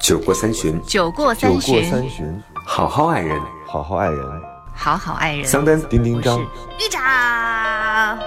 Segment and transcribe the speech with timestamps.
[0.00, 3.38] 酒过三巡，酒过酒过三巡，好好爱人。
[3.66, 4.42] 好好爱人。
[4.74, 5.44] 好好爱人。
[5.44, 7.02] 桑丹，丁丁张，玉长，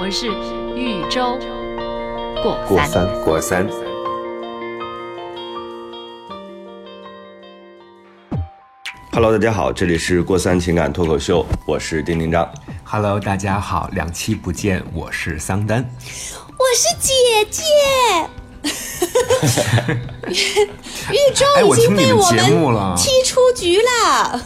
[0.00, 0.28] 我是
[0.74, 1.38] 豫州
[2.42, 2.56] 过
[2.86, 3.06] 三。
[3.22, 3.68] 过三。
[3.68, 3.68] 过三。
[9.12, 12.50] Hello，大家好，这里是过三情感脱口秀，我是丁丁张。
[12.84, 15.84] Hello，大家好，两期不见，我是桑丹。
[16.56, 17.12] 我是姐
[17.50, 17.62] 姐。
[19.42, 24.40] 豫州哎我已经被我们踢出局了。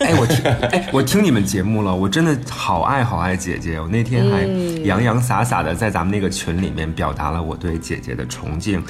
[0.00, 3.78] 哎，我听，哎，我听你们节目了，我真的好爱好爱姐姐。
[3.78, 4.42] 我那天还
[4.84, 8.82] 洋洋洒洒的在咱们那个群里面表达了我对姐姐的崇敬，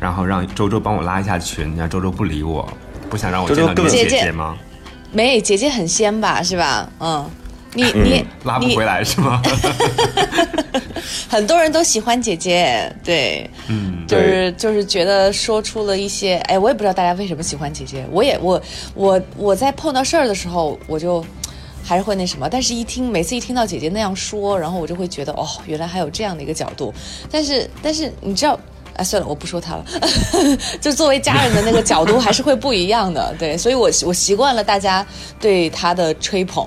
[0.00, 2.66] 然后让周周帮我拉一下群，然后周周不理我，
[3.10, 4.56] 不想让我周周更见到你的姐姐姐姐吗？
[5.12, 6.88] 没，姐姐很仙吧，是吧？
[7.00, 7.30] 嗯，
[7.74, 9.42] 你你你拉不回来是吗？
[11.28, 18.60] 很多人都喜欢姐姐，对，嗯，就是就是觉得说出了一些，哎，我也不知道大家为什么喜欢姐姐，我也我
[18.94, 21.24] 我我在碰到事儿的时候，我就
[21.84, 26.92] 还是会那什么，但是一听每次一听到姐姐那样说，然后我就会觉得哦，原来还有这样的一个角度，
[27.30, 28.58] 但是但是你知道。
[28.98, 29.84] 哎，算了，我不说他了。
[30.80, 33.32] 就作为家人的那个角度，还是会不一样的。
[33.38, 35.06] 对，所以我我习惯了大家
[35.40, 36.66] 对他的吹捧。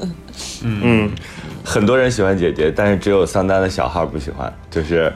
[0.62, 1.10] 嗯，
[1.64, 5.10] 很多人喜欢姐姐，但是只有桑丹的小号不喜欢，就是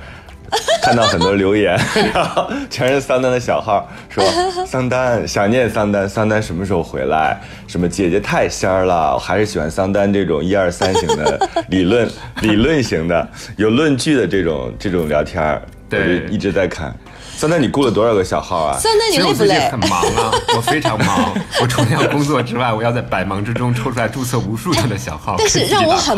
[0.82, 1.78] 看到很多留言，
[2.14, 4.24] 然后全是桑丹的小号，说
[4.66, 7.38] 桑丹想念桑丹，桑丹什么时候回来？
[7.66, 12.08] 什么姐姐太仙儿了，我还是喜欢桑丹这种一二三型的理论
[12.40, 16.94] 理论型的有论据的这种这种聊天儿，我对就一直在看。
[17.36, 18.78] 三丹，你雇了多少个小号啊？
[18.78, 19.78] 三丹，你累不累很？
[19.88, 21.34] 忙啊， 我非常忙。
[21.60, 25.34] 我除了要工作之外，我要在百忙之中抽出来注册无数个的小号。
[25.36, 26.16] 但是让我很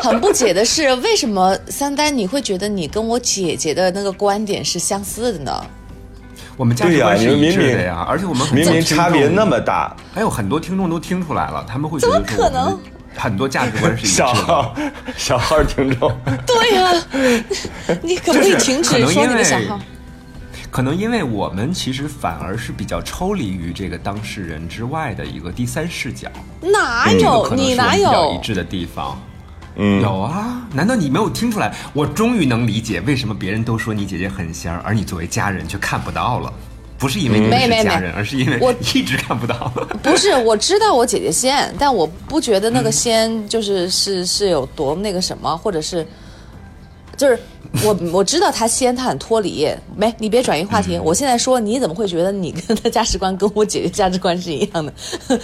[0.00, 5.66] 很不解的是， 为什么三丹你会觉得你跟我姐姐的那个观点是相似的呢？
[6.56, 12.78] 我们价值对呀观是一致的呀，而且我们明明差别那么大，还有很多听众都听出来了，他们会觉得说怎么可能
[13.16, 14.26] 很多价值观是一致的。
[14.26, 14.74] 小号
[15.16, 16.16] 小号听众。
[16.46, 16.92] 对呀、
[18.02, 19.78] 你可不可以停止说你的小号？
[20.70, 26.30] 可能因为我们其实反而是比较抽离于这个当事人之外的一个第三视角，
[26.62, 27.52] 哪有？
[27.54, 28.40] 你哪有比较一有？
[28.42, 29.20] 致的地方。
[29.76, 31.74] 嗯，有啊，难道你没有听出来？
[31.92, 36.52] 我终于能理解为什么别人都说你姐姐很仙儿，而你作为家人却看不到了。
[37.02, 37.82] 不是因为你们没没没。
[37.82, 39.72] 是家人，而是因为我一直看不到。
[40.04, 46.06] 不是，我知道我姐姐仙，但我不觉得那个仙就是是是有多那个什么，或者是
[47.22, 47.38] 就是
[47.84, 49.68] 我 我知道他先他很脱离。
[49.96, 50.98] 没，你别转移话题。
[50.98, 54.92] 我现在说，你怎么会觉得你跟他价值观跟我姐姐价值观是一样的？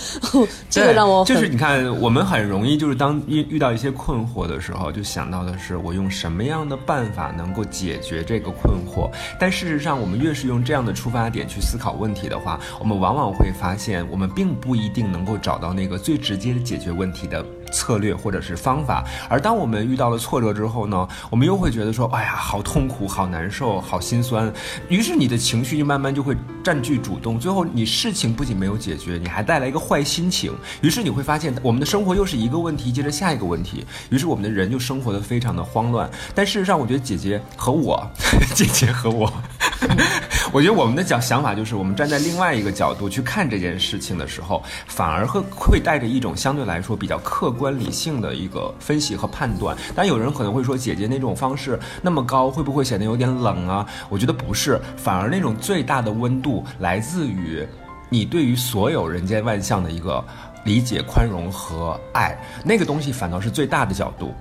[0.68, 9.08] 这个让我就是你看，我们很容易就是当遇遇到一些困惑的时候，就想到的是我用什么样的办法能够解决这个困惑。
[9.38, 19.04] 但事实上，我们越是用这样的出发点去思考问题的话，我们往往会发现，我们并不一定能够找到那个最直接的解决问题的策略或者是方法。
[19.28, 24.52] 而当我们遇到了挫折之后呢，我们又会觉得说，哎呀，好痛苦，好难受，好心酸。
[24.88, 30.52] 于是你的情绪就慢慢就会占据主动，最后你事情不仅没有解决，你还带来一个坏心情。
[30.80, 36.10] 于是你会发现，我们的生活又是一个问题接着下一个问题，于是我们的人就生活的非常的慌乱。
[36.34, 38.04] 但事实上，我觉得姐姐和我，
[38.54, 39.32] 姐姐和我。
[40.52, 49.76] 我觉得我们的角想法就是，我们站在另外一个角度去看这件事情的时候，反而会会带着一种相对来说比较客观理性的一个分析和判断。
[49.94, 53.86] 但有人可能会说，姐姐那种方式那么高，会不会显得有点冷啊？
[54.08, 57.66] 我觉得不是，反而那种最大的温度来自于
[58.08, 60.24] 你对于所有人间万象的一个
[60.64, 64.34] 理解、宽容和爱，那个东西反倒是最大的角度。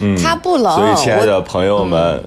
[0.00, 0.76] 嗯，他不冷。
[0.76, 2.24] 所以，亲爱的朋友们，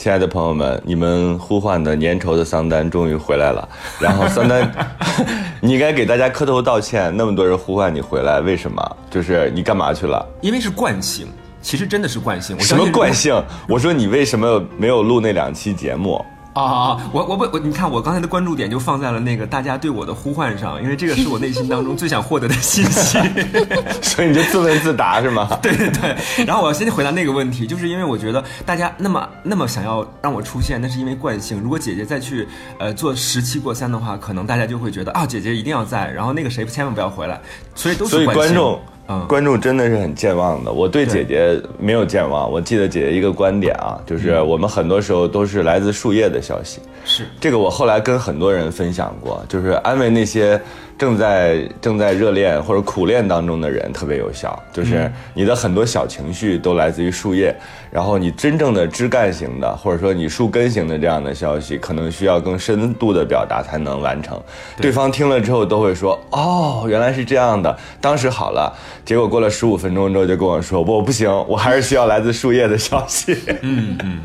[0.00, 3.68] 亲爱的朋友们，你们呼唤的粘稠的桑丹终于回来了。
[4.00, 4.66] 然后桑丹，
[5.60, 8.96] 你应该给大家磕头道歉，那么多人呼唤你回来，为什么？
[9.10, 10.26] 就是你干嘛去了？
[10.40, 11.26] 因为是惯性，
[11.60, 12.56] 其实真的是惯性。
[12.58, 13.44] 我什么惯性？
[13.68, 16.24] 我说你为什么没有录那两期节目？
[16.52, 16.98] 啊！
[17.12, 23.18] 我我不我，你看我刚才的关注点就放在了那个大家对我的呼唤上，因为这个是我内心当中最想获得的信息。
[24.02, 25.48] 所以你就自问自答是吗？
[25.62, 31.60] 对对对，然后我要先回答那个问题，就是因为我觉得大家那么那么想要让我出现，那是因为惯性。
[31.60, 32.48] 如果姐姐再去
[32.78, 37.40] 呃做十七过三的话，可能大家就会觉得啊，姐姐一定要在，然后那个谁千万不要回来，
[37.74, 38.80] 所以都是观众，
[39.10, 40.70] 嗯观众真的是很健忘的。
[40.70, 46.80] 我对姐姐没有健忘，我记得姐姐一个观点啊，就是我们很多时候都是来自树叶的消息。
[47.04, 50.60] 是这个我后来跟很多人分享过，就是安慰那些
[51.00, 57.56] 正在正在热恋或者苦恋当中的人特别有效，就是你的很多小情绪都来自于树叶，
[57.90, 64.38] 然后你真正的枝干型的或者说你树根型的这样的消息，可能需要更深度的表达才能完成。
[64.76, 68.70] 对方听了之后都会说：“哦，原来是这样的。”当时好了，
[69.02, 74.18] 结果过了十五分钟之后就跟我说：“我不行，我还是需要来自树叶的消息。”嗯嗯，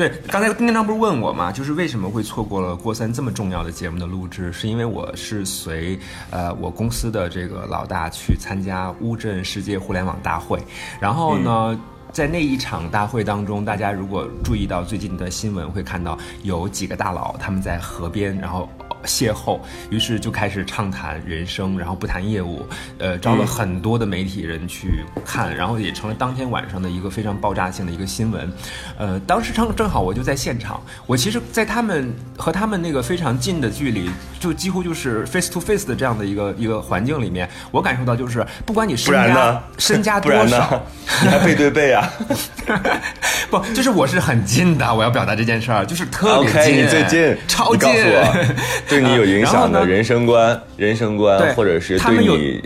[0.00, 1.52] 对，刚才丁丁章不是问我吗？
[1.52, 4.50] 就是为什么会错过了郭三这么重要的节目的录制？
[4.50, 6.00] 是因为我是随
[6.30, 10.58] 呃我公司的这个老大去参加乌镇世界互联网大会，
[10.98, 11.78] 然后呢。
[12.12, 18.68] 在那一场大会当中，大家如果注意到最近的新闻，会看到有几个大佬他们在河边，然后
[19.04, 19.58] 邂逅，
[19.90, 22.66] 于是就开始畅谈人生，然后不谈业务，
[22.98, 28.52] 呃，招了很多的媒体人去看，然后也成了当天晚上的一个非常爆炸性的一个新闻。
[28.98, 40.82] 呃，当时正正好我就在现场，我其实，在他们和他们那个非常近的距离，就几乎就是 face to face 的这样的一个一个环境里面，我感受到就是不管你身家身家多少，
[41.22, 42.10] 你还背对背啊。
[43.50, 47.90] 不， 就是我是很近的，我要表达这件事儿，就是特别近，你最近，超近，
[48.90, 52.60] 对你有影响的人生观、人生观，或者是对你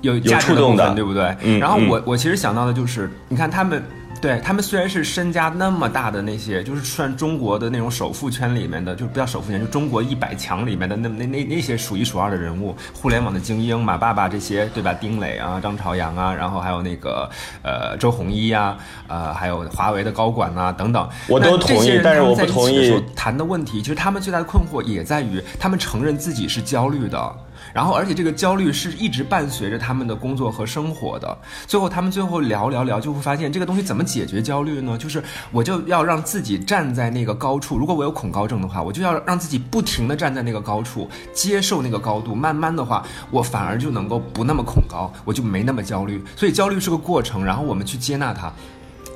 [0.00, 1.36] 有有触动的，对不对？
[1.58, 3.82] 然后我我其实想到的就是，你看他们。
[4.20, 14.94] 对他们虽然是身家那么大的那些，就是算中国的那种首富圈里面的，就不叫首富圈，就中国一百强里面的那那那那些数一数二的人物，互联网的精英，马爸爸这些，对吧？
[14.94, 17.28] 丁磊啊，张朝阳啊，然后还有那个
[17.62, 18.78] 呃周鸿祎啊，
[19.08, 27.36] 呃，还有华为的高管啊等等，我都同意，但是我不同意谈的问题，其实他们最大的困惑也在于，他们承认自己是焦虑的。
[27.72, 31.36] 然后，而且这个焦虑是一直伴随着他们的工作和生活的。
[31.66, 34.96] 最后，他们最后聊聊聊，就会发现这个东西怎么解决焦虑呢？
[34.98, 37.76] 就是我就要让自己站在那个高处。
[37.76, 42.34] 如果我有恐高症的话，我就要让自己不停地站在那个高处，接受那个高度。
[42.34, 46.22] 慢慢的话，我反而就能够不那么恐高，我就没那么焦虑。
[46.36, 48.52] 所以焦虑是个过程，然后我们去接纳它。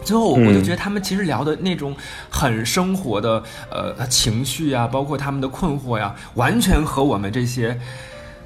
[0.04, 1.94] 最后，我就觉得他们其实聊的那种
[2.30, 7.78] 很生活的呃情绪呀，包括他们的困惑呀，完全和我们这些。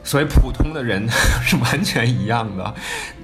[0.04, 1.08] 所以普通的人
[1.42, 2.74] 是完全一样的，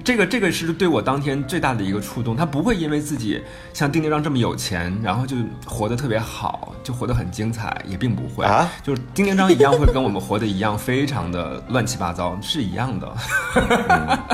[0.03, 2.35] 这个这个是对我当天最大的一个触动。
[2.35, 3.41] 他不会因为自己
[3.73, 5.35] 像丁丁章这么有钱，然后就
[5.65, 8.69] 活得特别好，就活得很精彩，也并不会啊。
[8.81, 13.13] 就是丁丁章一样会跟我们活的一样，非常的乱七八糟，是一样的。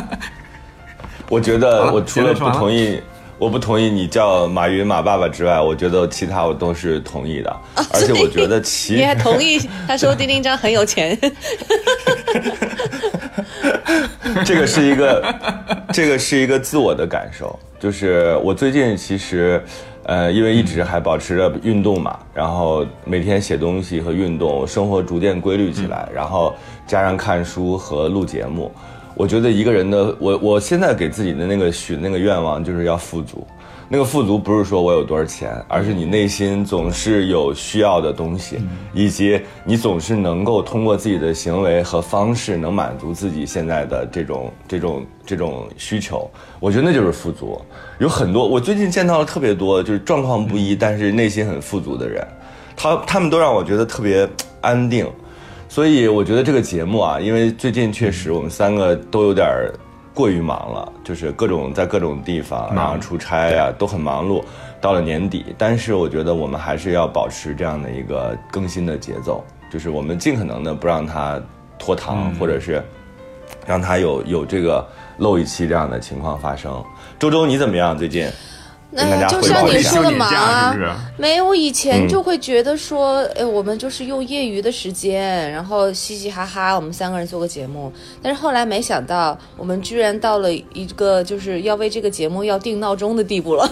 [1.29, 3.01] 我觉得我除了不同意。
[3.37, 7.53] 我不同意你叫马云马爸爸之外，我觉得其他我都是同意的，
[7.93, 11.17] 而且我觉得其你还同意 他说丁丁张很有钱，
[14.45, 15.35] 这个是一个
[15.91, 19.61] 这个是一个自我的感受，就是我最近其实，
[20.03, 26.55] 呃，因为一直还保持着运动嘛，然后每天写东西和运动，生活逐渐规律起来，然后
[26.87, 28.71] 加上看书和录节目。
[29.15, 33.45] 我觉得一个人的我，我现在给自己的那个许那个愿望就是要富足。
[33.87, 38.57] 那个富足不是说我有多少钱，而是你内心总是有需要的东西，
[38.93, 46.27] 以及你总是能够通过自己的行为和方式能满足自己现在的这种这种这种需求。
[46.59, 47.61] 我觉得那就是富足。
[47.99, 52.27] 有很多我最近见到了特别多，就是状况不一，但是内心很富足的人，
[52.75, 54.27] 他他们都让我觉得特别
[54.61, 55.07] 安定。
[55.67, 59.47] 所以我觉得这个节目啊，因为最近确实我们三个都有点
[60.13, 64.43] 过于忙了，就是各种在各种地方，然后出差啊，都很忙碌。
[64.79, 71.41] 到了年底，但是我觉得我们还是要保持这样的一个更新的节奏，就是我们尽可能的不让它
[71.79, 72.81] 拖堂，或者是
[73.65, 76.83] 让它有有这个漏一期这样的情况发生。
[77.17, 77.97] 周周你怎么样？
[77.97, 78.29] 最近？
[78.95, 80.73] 那就像你说的忙啊，
[81.17, 87.91] 没有，我以前就会觉得说，哎，我们就是用业余的时间，然后嘻嘻哈哈，我们三个人做个节目。
[88.21, 93.69] 但是后来没想到，我们居然到了一个就是要为这个节目要定闹钟的地步了，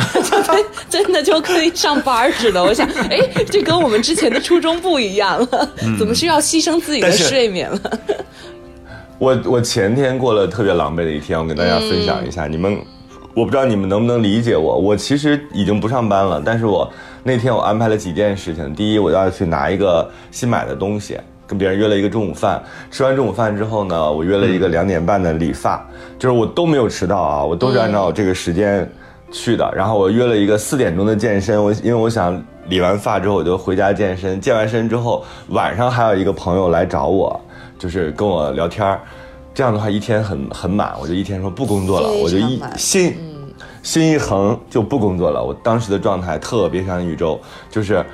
[0.90, 2.62] 真的就可以上班似的。
[2.62, 3.18] 我想，哎，
[3.50, 7.80] 这跟我们之前的初衷不一样了，怎么是要牺牲自己的睡眠了？
[9.18, 12.78] 我我前天过了特别狼狈的一天，我跟大家分享一下，你们。
[13.34, 14.78] 我不知道你们能不能理解我。
[14.78, 16.88] 我其实已经不上班了，但是我
[17.24, 18.72] 那天我安排了几件事情。
[18.74, 22.62] 第一，我要去拿一个新买的东西，跟别人约了一个中午饭。
[22.92, 25.84] 吃完中午饭之后呢，我约了一个两点半的理发，
[26.16, 28.88] 就是我都没有迟到啊，我都是按照这个时间
[29.32, 29.68] 去的。
[29.74, 37.40] 然后我约了一个四点钟的健身，我因为我想理完发之后我就回家健身，健完身之后晚上还有一个朋友来找我，
[37.80, 39.00] 就是跟我聊天儿。
[39.54, 43.16] 这样的话，一天很很满，我就一天说不工作了，我就一心
[43.82, 45.42] 心一横就不工作了。
[45.42, 48.04] 我当时的状态特别像宇宙，就是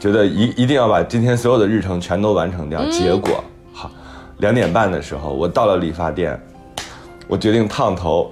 [0.00, 2.84] 觉得一一定要把今天所有的日程全都完成掉。
[2.90, 3.88] 结果好，
[4.38, 6.36] 两点半的时候，我到了理发店，
[7.28, 8.28] 我决定烫头，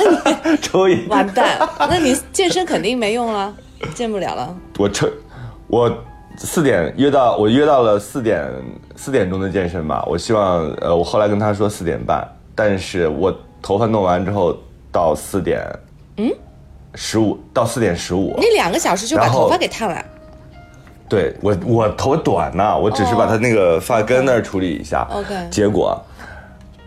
[0.60, 3.54] 抽一，完蛋，那你健身肯定没用了，
[3.94, 4.54] 健不了了。
[4.76, 5.08] 我抽，
[5.66, 5.90] 我
[6.36, 8.50] 四点约到，我约到了四点
[8.96, 10.04] 四点钟的健身吧。
[10.06, 14.56] 我希望，呃，我后来跟他说四点半，但是我头发弄完之后
[14.90, 15.64] 到四点，
[16.16, 16.30] 嗯，
[16.94, 20.04] 十五到四点十五你，两个小时就把头发给烫了，
[21.08, 25.06] 对我我头短呐、我只是把他那个发根那儿处理一下。
[25.12, 26.00] OK 结果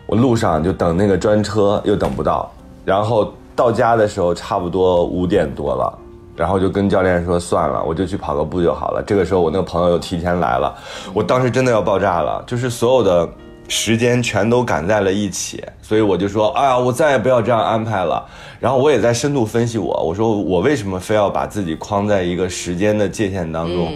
[0.08, 2.52] 我路上就等那个专车又等不到，
[2.84, 6.00] 然后到家的时候差不多五点多了，
[6.36, 9.04] 然后就跟教练说算了，我就去跑个步就好了。
[9.06, 10.76] 这个时候我那个朋友又提前来了，
[11.14, 13.30] 我当时真的要爆炸了，就是所有的。
[13.68, 18.24] 时间全都赶在了一起，所以我就说，哎呀，我再也不要这样安排了。
[18.60, 23.92] 然后我也在深度分析我，我说我为什么非要把自己框在一个时间的界限当中，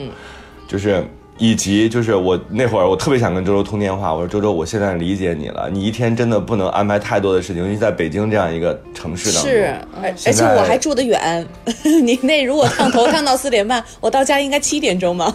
[0.68, 1.06] 就是
[1.40, 9.50] 以及就是我那会儿我特别想跟周周通电话，我说周周，我现在理解你了，你一天真的不能安排太多的事情，尤其在北京这样一个城市当中。
[9.50, 11.48] 是，而而且我还住得远。
[12.04, 15.34] 你那如果烫头烫到四点半，我到家应该七点钟嘛，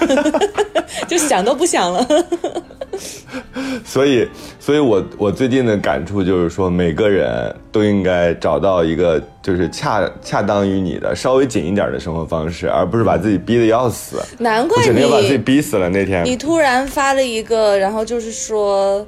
[1.08, 2.06] 就想都不想了。
[3.84, 4.28] 所以，
[4.58, 14.22] 所以我我最近的感触就是说，每个人都应该找到一个就是恰恰当于你的稍微紧一点的生活方式，而不是把自己逼得要死。
[14.38, 16.24] 难怪我简直要把自己逼死了那天。
[16.24, 19.06] 你突然发了一个，然后就是说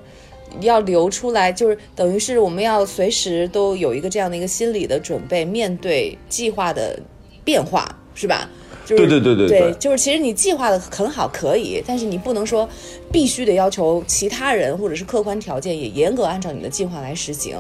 [0.61, 6.99] 要留出来，就是等于是我们要随时都有一个这样的一个心理的准备，面对计划的
[7.45, 8.49] 变化，是吧？
[8.97, 12.69] 就是、对对对对对就是其实你计划的很好可以，但是你不能说
[13.11, 17.57] 必须得要求其他人或者是客观条件也严格按照你的计划来实行，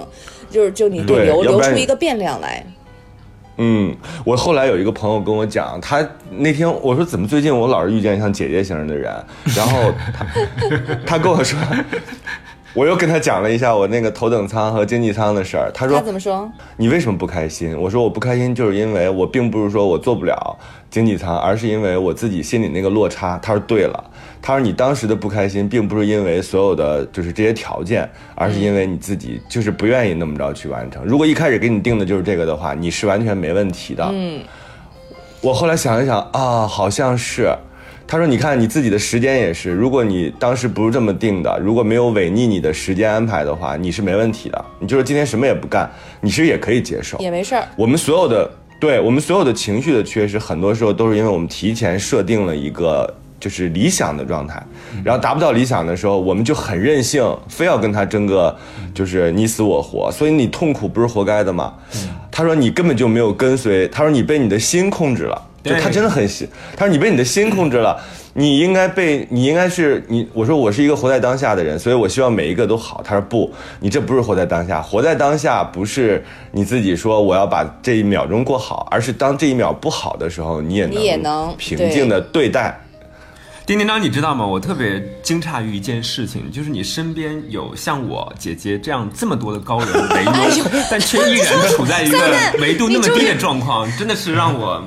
[0.50, 2.64] 就是就你得对留留出一个变量来。
[3.58, 9.12] 嗯，我后来有一个朋友跟我讲，他那天我说怎么最近我老是遇见像姐姐型的人，
[9.54, 10.26] 然后他
[11.06, 11.58] 他跟我说，
[12.74, 16.50] 我又跟他讲了一下我那个头等舱和经济舱的事儿，他说他怎么说？
[16.76, 17.78] 你为什么不开心？
[17.78, 20.56] 我说我不开心，就是因为我并不是说我做不了
[20.90, 23.38] 经济舱，而是因为我自己心里那个落差。
[23.42, 24.10] 他说对了，
[24.40, 31.04] 他说你当时的不开心，并不是因为所有的就是这些条件，而是因为你自己就是不愿意那么着去完成。
[31.04, 34.08] 如果一开始给你定的就是这个的话，你是完全没问题的。
[34.10, 34.40] 嗯，
[35.42, 37.54] 我后来想一想啊，好像是。
[38.06, 44.64] 他说：“你看你自己的时间也是，如果你当时不是这么定的，如果没有违逆你的时间安排的话，你是没问题的。
[44.78, 45.90] 你就是今天什么也不干，
[46.20, 47.16] 你其实也可以接受。
[47.18, 47.66] 也没事儿。
[47.74, 53.08] 我们所有的对我们所有的情绪的缺失，很多时候都是因为我们提前设定了一个
[53.40, 54.62] 就是理想的状态，
[55.02, 58.54] 然后达不到理想的时候，我们就很任性，非要跟他争个
[58.92, 61.72] 就是你死我活，所以你痛苦不是活该的吗？
[62.30, 68.00] 他说你根本就没有跟随，他说你被你的心控制了。”就他真的很心，他说你被你的心控制了，
[68.34, 70.28] 你应该被你应该是你。
[70.32, 73.00] 我说我是一个活在当下的人，所以我希望每一个都好。
[73.04, 82.78] 他说不，你这不是活在当下，活在当下不是你自己说我要把这一秒钟过好，而是当这一秒不好的时候，你也能你也能平静的对待。
[83.64, 84.44] 丁丁章，你知道吗？
[84.44, 92.18] 我特别惊诧于一件事情，就是你身边有像我姐姐这样这么多的高人围拥， 但却依然处在一个
[92.58, 94.82] 维度那么低的状况，真的是让我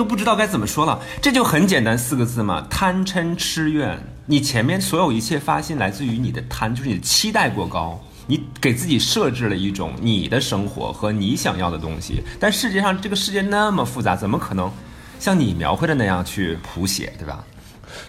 [0.00, 0.98] 都不知道该怎么说了。
[1.20, 4.02] 这就很简单四个字嘛：贪嗔痴怨。
[4.24, 8.00] 你前面所有一切发心来自于你的贪，就是你的期待过高。
[8.26, 14.72] 你给自己设置了一种你的生活和你想要的东西，但世界上这个世界那么复杂，怎么可能
[15.18, 17.44] 像你描绘的那样去谱写，对吧？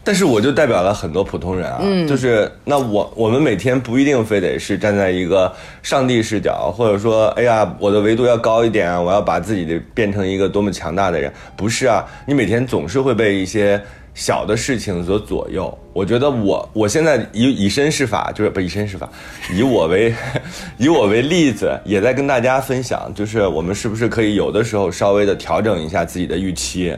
[0.03, 5.51] 但是我就代表了很多普通人啊，就是那我我们每天不一定非得是站在一个
[5.83, 13.81] 上帝视角，或者说，哎呀，我的维度要高一点啊，我要把自己的变成一个多么强大的人，不是啊，你每天总是会被一些
[14.13, 15.77] 小的事情所左右。
[15.93, 19.09] 我觉得我我现在以以身试法，就是不以身试法，
[19.53, 20.13] 以我为
[20.77, 26.95] 以我为例子，也在跟大家分享，就是我们是不是可以有的时候稍微的调整一下自己的预期。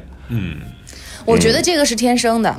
[1.26, 2.56] 我觉得这个是天生的，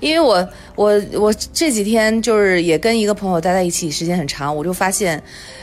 [0.00, 5.22] 因为我我我这几天就是也跟一个朋友待在一起时间很长，我就发现，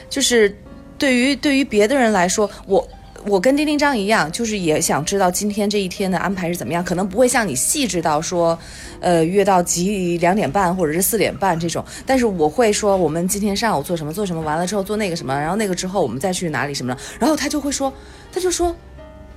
[0.09, 0.55] 就是
[0.97, 2.87] 对于对于别的人来说，我。
[3.25, 8.57] 我跟丁丁章一样，就是也想知道今天这一天的安排是怎么样，可能不会像你细致到说，
[9.01, 17.91] 呃，约到几两点半或者是四点半这种，但是我会说我们今天上午做什么做什么，完了之后做那个什么，然后那个之后我们再去哪里什么的，然后他就会说，
[18.31, 18.73] 他就说，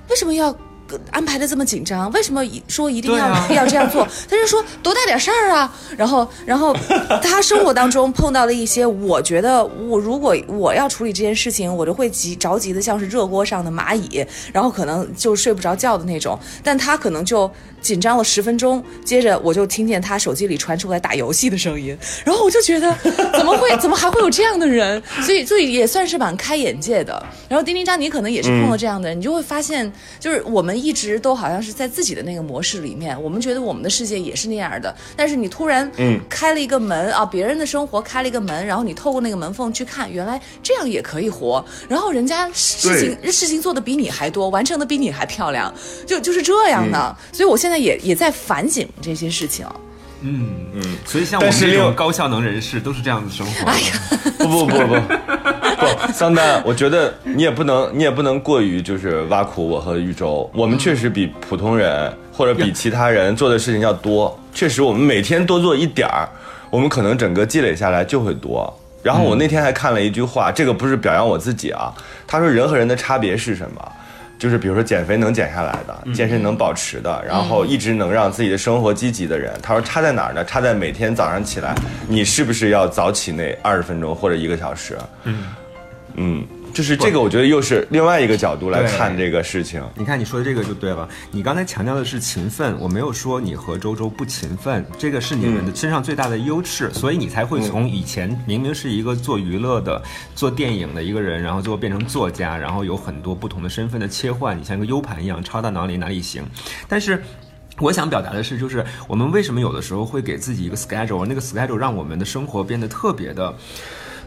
[0.09, 0.55] 为什么要
[1.11, 2.11] 安排的这么紧张？
[2.11, 4.07] 为什么一说一定要、对啊 要这样做？
[4.29, 5.73] 他就说多大点事儿啊。
[5.97, 6.75] 然后，然后
[7.21, 16.37] 他生活当中碰到了一些，我觉得我如果我要处理这件事情，我就会急着急的像是热锅上的蚂蚁，然后可能就睡不着觉的那种。
[16.63, 17.49] 但他可能就
[17.81, 22.95] 紧张了十分钟，接着我就听见他手机里传出来打游戏的声音，然后我就觉得
[23.35, 25.01] 怎么会怎么还会有这样的人？
[25.23, 27.21] 所以所以也算是蛮开眼界的。
[27.49, 45.73] 然后丁丁张，你可能也是碰到这样的人，你就会发现，就是我们一直都好像是在自己的那个模式里面，我们觉得我们的世界也是那样的，但是你突然嗯开了一个门啊，别人的生活开了一个门，然后你透过那个门缝去看，原来这样也可以活，然后人家事情事情做的比你还多，完成的比你还漂亮，
[46.05, 46.97] 就就是这样的。
[46.97, 49.65] 嗯所以我现在也也在反省这些事情。
[50.23, 53.71] 嗯嗯，所以像我们这种高效能人士都是这样子生活的。
[53.71, 53.91] 哎呀，
[54.37, 54.95] 不不不不
[56.07, 60.47] 不，桑丹，我觉得你也不能，你也不能过于就是挖苦我和玉州。
[60.53, 64.39] 我们确实比普通人或者比其他人做的事情要多。
[64.53, 66.29] 确实，我们每天多做一点儿，
[66.69, 68.71] 我们可能整个积累下来就会多。
[69.01, 71.91] 然后我那天还看了一句话，这个不是表扬我自己啊。
[72.27, 73.91] 他说人和人的差别是什么？
[74.41, 80.43] 就是比如说减肥能减下来的，健身能保持的，然后一直能让自己的生活积极的人，他说差在哪儿呢？
[80.43, 81.75] 差在每天早上起来，
[82.07, 84.97] 你是不是要早起那二十分钟或者一个小时？
[85.25, 85.43] 嗯
[86.15, 89.83] 嗯，就是这个，我觉得又是另外一个角度来看这个事情。
[89.95, 91.07] 你看你说的这个就对了。
[91.31, 100.01] 你刚才强调的是勤奋，我没有说你和周周不勤奋，这个是你们的身上最大的优势，所以你才会从以前明明是一个做娱乐的、
[100.35, 106.43] 做电影的一个人，然后最后变成作家，然后有很多不同的身份的切换，你像一个 U 盘一样抄到哪里哪里行。
[106.87, 107.21] 但是。
[107.79, 113.51] 我想表达的是，就是我们为什么有的时候会给自己一个 schedule，那个 schedule 让我们的生活变得特别的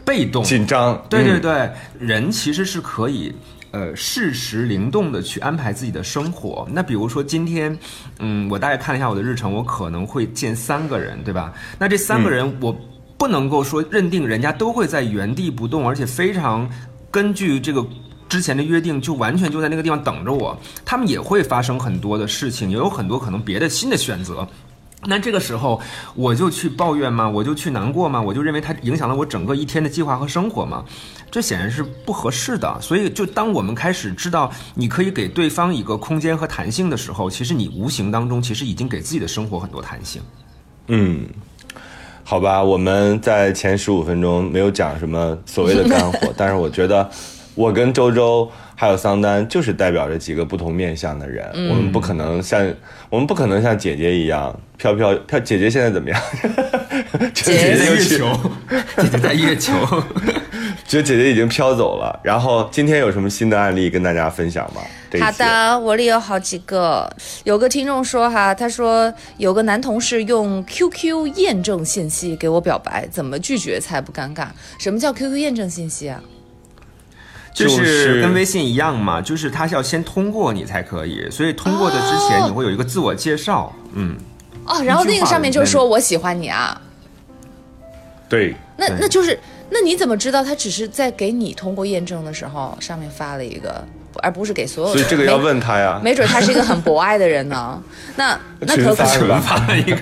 [0.05, 3.33] 被动、紧张，对对嗯对，人其实是可以。
[3.71, 6.65] 呃，适时灵动的去安排自己的生活。
[6.71, 7.77] 那比如说今天，
[8.19, 11.53] 嗯，我大概看了一下我的日程，我可能会见三个人，对吧？
[11.77, 12.73] 那这三个人，我
[13.17, 16.69] 不能够说认定人家都会在原地不动，而且非常
[17.11, 17.85] 根据这个
[18.29, 20.57] 之前的约定，就完全就在那个地方等着我。
[20.85, 24.47] 他们也会发生很多的事情，也有很多可能别的新的选择。
[25.07, 25.79] 那这个时候，
[26.15, 27.29] 我就去抱怨吗？
[27.29, 28.21] 我就去难过吗？
[28.21, 30.83] 我就认为它影响了我整个一天的计划和生活吗？
[31.29, 32.79] 这显然是不合适的。
[32.81, 40.21] 所以，就当我们开始知道你可以给对方一个空间和弹性的时候，其实你无形当中其实已经给自己的生活很多弹性。
[40.87, 41.27] 嗯，
[42.23, 47.09] 好吧，我们在前十五分钟没有讲什么所谓的干货， 但是我觉得
[47.53, 52.61] 我跟周周还有桑丹就是代表着几个不同面相的人，我们不可能像
[53.09, 55.39] 我们不可能像姐姐一样飘飘飘。
[55.39, 56.21] 姐姐现在怎么样？
[57.33, 58.39] 姐姐在月球，
[58.97, 59.73] 姐姐在月球。
[60.87, 62.19] 觉得姐姐已经飘走了。
[62.23, 64.81] 然后今天有什么新的案例跟大家分享吗？
[65.19, 67.09] 好的，我里有好几个。
[67.43, 74.47] 有个听众说哈，他说有个男同事用 QQ 验证信息给我表白，怎么拒绝才不尴尬？
[74.77, 76.21] 什么叫 QQ 验证信息啊？
[77.55, 82.43] 就就是是跟微信一样嘛，就是它是要先通过你才可以，所以通过的之前哦。
[82.47, 84.17] 你会有一个自我介绍，嗯，
[84.65, 86.79] 哦，然后那个上面就说我喜欢你啊，
[88.27, 89.39] 对，那那就是
[89.69, 93.81] 那你怎么知道他只是在给你通过验证的时候上面发了一个，
[94.21, 95.01] 而不是给所有人？
[95.01, 95.99] 所以这个要问他呀。
[96.03, 97.81] 没准他是一个很博爱的人呢。
[98.17, 99.39] 那那群可可发是吧。
[99.39, 99.97] 发了一个，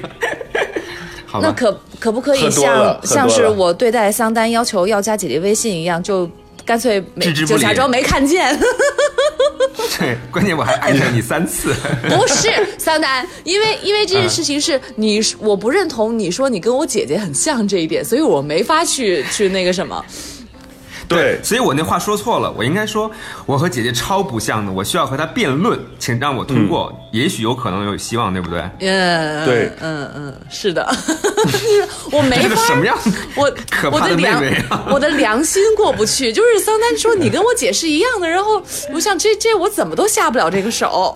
[1.39, 6.27] 那可可不可以像像是我对待桑丹要求要加姐姐微信一样，就
[6.65, 8.57] 干脆没就假装没看见？
[9.99, 11.73] 对，关键我还爱上你三次，
[12.09, 20.03] 不是桑丹，因为因为这件事情是你我不认同你说你跟我姐姐很像这一点，所以我没法去去那个什么。
[21.13, 23.09] 对，所以我那话说错了，我应该说
[23.45, 28.61] 我和姐姐超不像的，我需要和她辩论，请让我通过，也许有可能有希望，对不对？
[28.79, 30.87] 嗯，对嗯嗯，是的，
[32.11, 32.97] 我没法什么样
[33.35, 36.31] 我 可怕的我良妹妹啊我的良心过不去。
[36.33, 38.61] 就是桑丹说你跟我姐是一样的，然后
[38.93, 41.15] 我想这这我怎么都下不了这个手。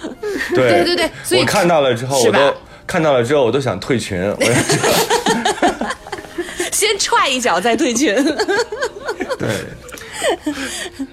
[0.54, 2.54] 对对对对所以我看到了之后，我都
[2.86, 4.20] 看到了之后，我都想退群。
[4.22, 4.44] 我
[6.72, 8.14] 先踹一脚再退群。
[9.38, 9.48] 对，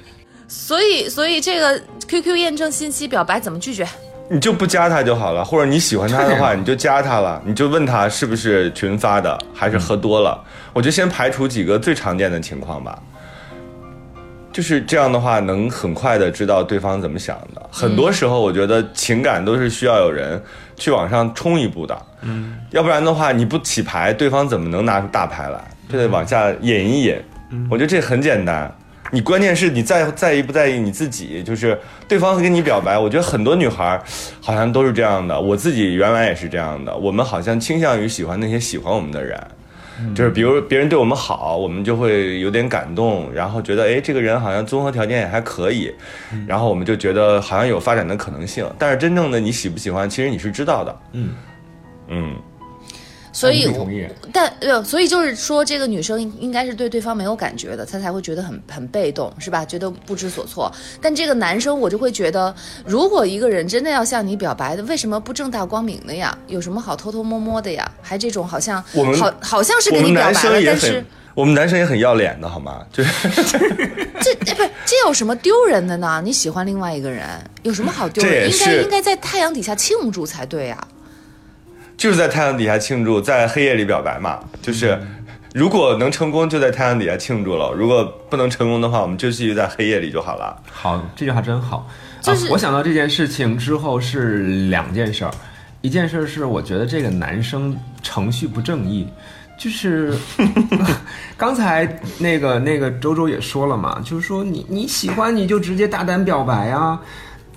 [0.48, 3.88] 所以所以这个 QQ 验证信息表白怎么拒绝？
[4.28, 10.44] 你就不加他就好了，或者你喜欢他的话，啊你就加他了，你就问他是不是群发的，还是喝多了。
[10.74, 13.00] 我就先排除几个最常见的情况吧。
[14.52, 17.70] 就是这样的话，能很快的知道对方怎么想的。
[17.70, 20.42] 很多时候，我觉得情感都是需要有人
[20.78, 22.02] 去往上冲一步的。
[22.22, 25.62] 嗯，要不然的话，你不起牌，对方怎么能拿出大牌来？
[25.88, 27.04] 就得往下引一
[27.56, 27.68] 演。
[27.70, 28.74] 我觉得这很简单。
[29.12, 34.02] 你关键是你在在意不在意你自己，就是对方跟你表白，我觉得很多女孩
[34.42, 39.40] 好像都是这样的，我自己原来也是这样的，我们好像倾向于喜欢那些喜欢我们的人。
[40.14, 45.90] 就是比如别人对我们好，我们就会有点感动，然后觉得哎，这个人好像综合条件也还可以，
[46.46, 48.70] 然后我们就觉得好像有发展的可能性。
[48.78, 51.00] 但是真正的你喜不喜欢，其实你是知道的。
[51.14, 51.30] 嗯
[52.10, 52.36] 嗯，
[53.36, 59.66] 所以我同意，但呃，所以就是说，这个女生应该是对对方没有感觉的，她才会觉得很很被动，是吧？
[59.66, 60.72] 觉得不知所措。
[61.02, 66.36] 但这个男生，我就会觉得，如果一个人真的要向你表白的，为什么不正大光明的呀？
[66.48, 67.92] 有什么好偷偷摸摸的呀？
[68.02, 72.86] 还这种好像我们好好像是跟你表白了，但是，我们男生也很要脸的好吗？
[72.94, 73.12] 就是
[74.22, 76.22] 这哎不是这有什么丢人的呢？
[76.24, 77.28] 你喜欢另外一个人，
[77.64, 78.50] 有什么好丢人？
[78.50, 80.88] 应该应该在太阳底下庆祝才对呀。
[81.98, 84.40] 就是在太阳底下庆祝，在黑夜里表白嘛。
[84.62, 85.00] 就是
[85.54, 90.62] 如果能成功，就在太阳底下庆祝了；如果不能成功的话，我们就继续在黑夜里就好了。
[90.70, 91.88] 好，这句话真好。
[92.22, 95.32] 就是啊、我想到这件事情之后是两件事儿，
[95.82, 99.08] 一件事儿是我觉得这个男生程序不正义，
[99.58, 100.12] 就是
[101.38, 107.00] 刚才那个那个周周也说了嘛，就是说你你喜欢你就直接大胆表白啊。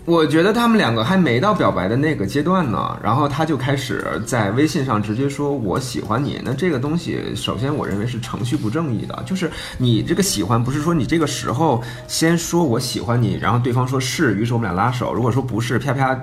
[0.09, 6.41] 我觉得他们两个还没到表白的那个阶段呢，然后他就开始在微信上直接说我喜欢你。
[6.43, 15.13] 那这个东西，首先我认为是程序不正义的，就是你这个喜欢不是说你这个时候先说我喜欢你，然后对方说是，于是我们俩拉手。
[15.13, 16.19] 如果说不是，啪啪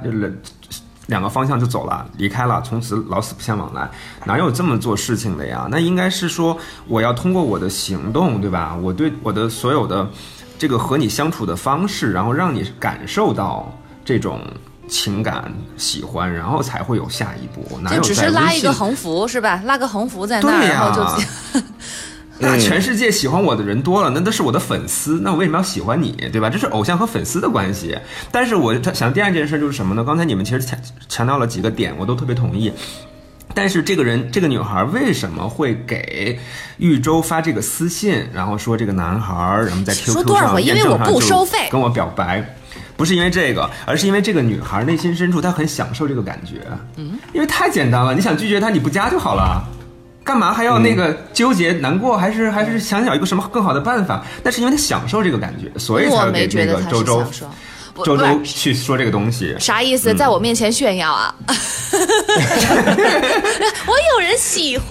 [1.06, 3.88] 两个方向就走了，离开了，从此老死不相往来，
[4.26, 5.68] 哪有这么做事情的呀？
[5.70, 8.76] 那应该是说我要通过我的行动，对吧？
[8.82, 10.10] 我对我的所有的。
[10.58, 13.72] 这个和你相处的方式，然后让你感受到
[14.04, 14.42] 这种
[14.88, 17.80] 情感喜欢，然后才会有下一步。
[17.80, 19.62] 哪有就只是拉一个横幅是吧？
[19.66, 21.62] 拉个横幅在那然后就。
[22.38, 26.50] 那全世界喜欢我的人多了，那都是我的粉丝，那我为什么要喜欢你，对吧？
[26.50, 27.98] 这是偶像和粉丝的关系。
[28.30, 30.04] 但是我想第二件事就是什么呢？
[30.04, 32.74] 刚才你们其实强强调了几个点，我都特别同意。
[33.56, 36.38] 但是这个人，这个女孩为什么会给
[36.78, 39.34] 玉州发这个私信，然后说这个男孩，
[39.66, 42.46] 然后在说 QQ 多少回因为我上验证上就不收费跟我表白？
[42.98, 46.62] 不是因为这个，而是因为这个女孩内心深处她很享受这个感觉。
[46.98, 49.64] 嗯，因为太简单了，你想拒绝她，你不加就好了。
[50.24, 52.18] 干嘛还要那个纠结难过？
[52.18, 54.26] 还是还是想想一个什么更好的办法？
[54.44, 57.24] 那是因为她享受这个感觉，所以才会给那个周周
[58.04, 59.56] 周周去说这个东西。
[59.60, 60.14] 啥意思？
[60.14, 61.34] 在我面前炫耀啊！
[63.88, 64.88] 我有人喜欢，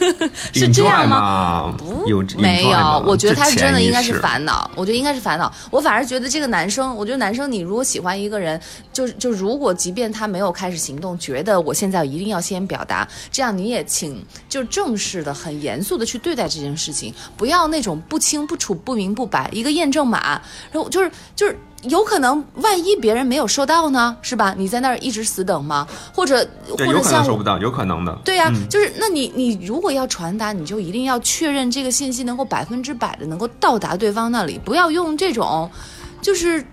[0.52, 1.74] 是这样吗？
[1.78, 4.22] 不有没有，我觉得他是真的应该是烦。
[4.32, 4.70] 烦恼。
[4.74, 5.52] 我觉得应该是烦恼。
[5.70, 8.60] 我反而觉得这个男生，我觉得男生，你如果喜欢一个人，
[8.92, 21.58] 就就如果即便他没有开始行动，觉得我现在一定要先表达，这样你也请就正式的、很严肃的去对待这件事情，不要那种不清不楚、不明不白，一个验证码，然后就是就是。
[21.84, 24.54] 有可能，万一别人没有收到呢，是吧？
[24.56, 25.86] 你在那儿一直死等吗？
[26.14, 28.16] 或者或对，有可能者像收不到，有可能的。
[28.24, 35.70] 对呀、就是那你你如果要传达，你就一定要确认这个信息能够百分之百的能够到达对方那里，不要用这种，
[36.20, 36.64] 就是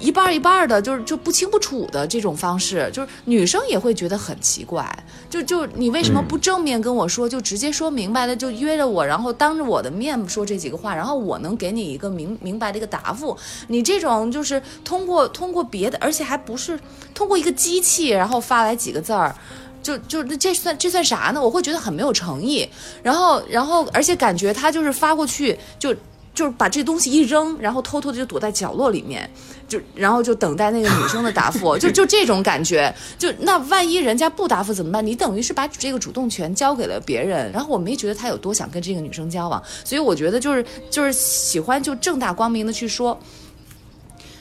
[0.00, 4.86] 一半一半的，就是就不清不楚的这种方式，就是女生也会觉得很奇怪，
[5.30, 13.36] 就就你为什么不正面跟我说，就直接说明白了，就约着我，然后当着我的面说这几个话，然后我能给你一个明明白的一个答复。
[13.68, 16.78] 你这种就是通过通过别的，而且还不是
[17.14, 19.34] 通过一个机器，然后发来几个字儿。
[19.82, 21.42] 就就这算这算啥呢？
[21.42, 22.66] 我会觉得很没有诚意，
[23.02, 25.94] 然后然后而且感觉他就是发过去就
[26.34, 29.30] 就是把这东西一扔，然后偷偷的就躲在角落里面，
[29.68, 32.92] 就然后就等待那个女生的答复，就 就这种感觉。
[33.16, 35.06] 就那万一人家不答复怎么办？
[35.06, 43.18] 你等于是把这个主动权交给了别人，然后我没觉得他有多想跟这个女生交往，所以我觉得就是就是喜欢就正大光明的去说。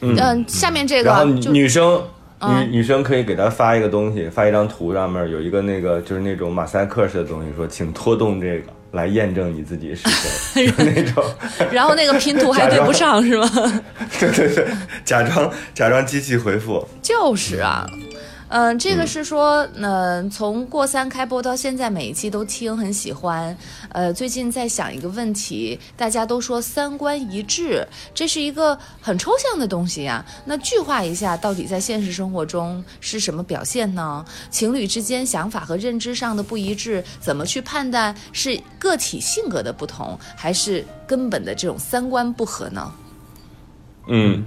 [0.01, 1.95] 嗯、下面这然后女个女生。
[1.95, 2.09] 嗯
[2.45, 10.03] 女女生可以给他发一个东西，发一张图，上面有一个那个就是那种马赛克式的东西，说请拖动这个来验证你自己是
[10.53, 11.23] 谁，就是那种，
[11.71, 13.49] 然后那个拼图还对不上是吗？
[14.19, 14.67] 对对对，
[15.03, 17.85] 假装假装机器回复，就是啊，
[18.55, 23.57] 嗯、这个是说，嗯、从过三开播到现在，每一期都听，很喜欢。
[23.89, 34.23] 呃，最近在想一个问题，大家都说三观一致，这是一个很抽象的东西呀、那具化一下，到底在现实生活中是什么表现呢？
[34.51, 42.93] 情侣之间想法和认知上的不一致，怎么去判断是个体性格的不同，还是根本的这种三观不合呢？
[44.09, 44.45] 嗯，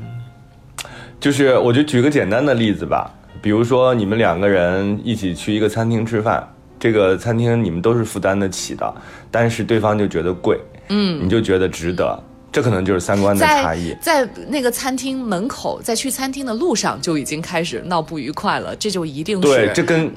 [1.18, 6.46] 就是我就举个简单的例子吧，比如说你们两个人一起去一个餐厅吃饭，
[6.78, 8.94] 这个餐厅你们都是负担得起的，
[9.30, 12.22] 但是对方就觉得贵，嗯，你就觉得值得。
[12.52, 14.24] 这可能就是三观的差异在。
[14.24, 20.10] 在那个餐厅门口，在去餐厅的路上就已经开始闹不愉快了，这就一定是对，这跟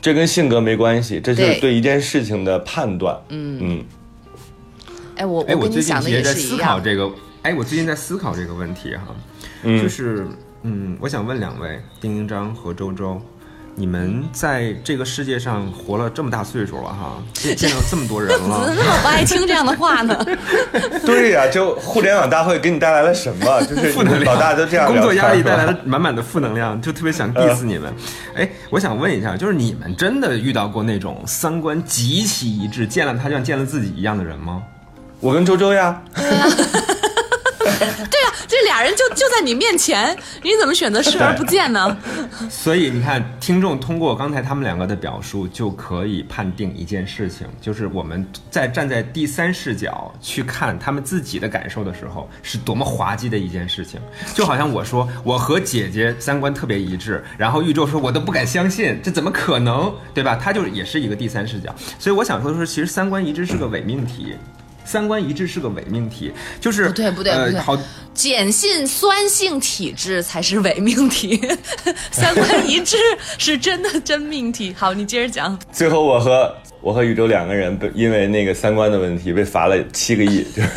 [0.00, 3.18] 这跟性格没关系，这是对对一件事情的判断。
[3.30, 3.84] 嗯嗯，
[5.16, 6.68] 哎，我哎，我跟你最近想的也在思是一样。
[6.68, 7.10] 考这个，
[7.42, 9.12] 哎，我最近在思考这个问题哈，
[9.64, 10.24] 就是
[10.62, 13.20] 嗯，我想问两位丁丁章和周周。
[13.74, 20.14] 你们在这个世界上活了这么大岁数了哈，见见到这么多人了 怎么，那么不爱听这样的话呢？
[21.06, 23.62] 对呀、就互联网大会给你带来了什么？
[23.64, 27.90] 就是 负能量，老大都这样工作压力带来了满满的负能量，就特别想 diss 你们。
[28.34, 34.62] 哎，我想问一下，就是你们真的遇到过那种三观极其一致，见了他就像见了自己一样的人吗？
[35.18, 36.24] 我跟周周呀，对
[38.20, 38.21] 啊，
[38.52, 41.96] 这俩人就就在你面前，你怎么选择视而不见呢？
[42.50, 53.98] 所以你看，听众通过刚才他们两个的表述，就可以判定一件事情，就是我们在站在第三视角去看他们自己的感受的时候，是多么滑稽的一件事情。
[54.34, 60.36] 就好像我说我和姐姐三观特别一致，然后玉宙说我都不敢相信，这怎么可能，对吧？
[60.36, 61.74] 他就也是一个第三视角。
[61.98, 64.34] 所以我想说的是，其实三观一致是个伪命题。
[64.84, 67.76] 三观一致是个伪命题，就是不对不对不对呃、好
[68.14, 71.40] 碱性酸性体质才是伪命题，
[72.10, 72.96] 三观一致
[73.38, 74.74] 是真的真命题。
[74.76, 75.58] 好，你接着讲。
[75.72, 80.68] 最后我和我和宇宙两个人被因为那个三观的问题被罚了七个亿，就 是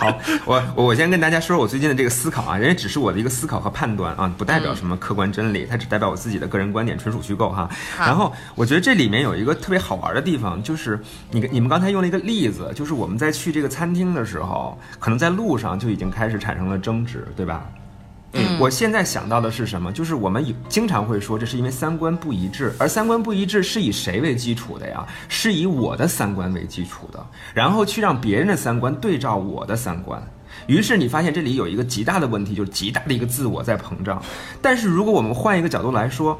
[0.00, 7.68] 好，我我我先跟大家说说我最近的这个思考啊，人家只是我的一个思考和判断啊，不代表什么客观真理，它只代表我自己的个人观点，纯属虚构哈。
[7.98, 10.98] 然后我觉得这里面有一个特别好玩的地方，就是
[11.30, 17.68] 你你们刚才用了一个例子，就是我们在去这个餐厅的时候，可能在路上就已经开始产生了争执，对吧？
[18.32, 19.90] 嗯，我现在想到的是什么？
[19.90, 25.04] 就是我们有经常会说，这是因为三观不一致，而三观不一致是以谁为基础的呀？
[25.28, 30.22] 是以我的三观为基础的，然后去让别人的三观对照我的三观。
[30.66, 34.22] 于是你发现这里有一个极大的问题，就是极大的一个自我在膨胀。
[34.62, 36.38] 但是如果我们换一个角度来说，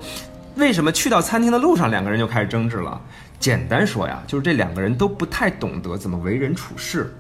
[0.57, 3.01] 为什么去到餐厅的路上两个人就开始争执了？
[3.41, 7.13] 简单说呀，就是这两个人都不太懂得怎么为人处事。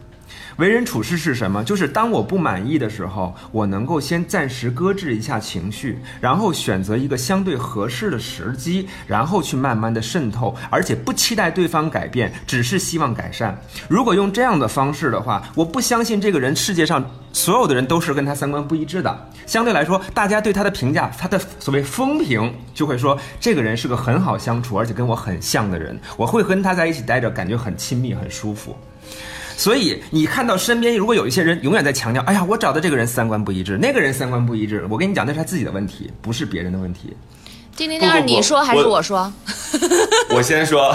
[0.56, 1.64] 为人处事是什么？
[1.64, 13.58] 就是当我不满意的时候，我能够先暂时搁置一下情绪，然后选择一个相对合适的时机，然后去慢慢的渗透，而且不期待对方改变，只是希望改善。
[13.88, 19.30] 如果用这样的方式的话，我不相信这个人世界上所有的人都是跟他三观不一致的。
[19.46, 28.76] 相对来说，大家对他的评价，他的所谓风评，就会说这个人是个很好相处，而且跟我很像的人，我会跟他在一起待着，感觉很亲密，很舒服。
[29.60, 37.14] 所以你看到身边如果有一些人永远在强调，哎呀，我找的这个人三观不一致，那个人三观不一致，我跟你讲，那是他自己的问题，不是别人的问题。
[37.76, 38.94] 丁丁丁你说还是我？
[38.94, 39.30] 我说？
[40.30, 40.94] 我先说，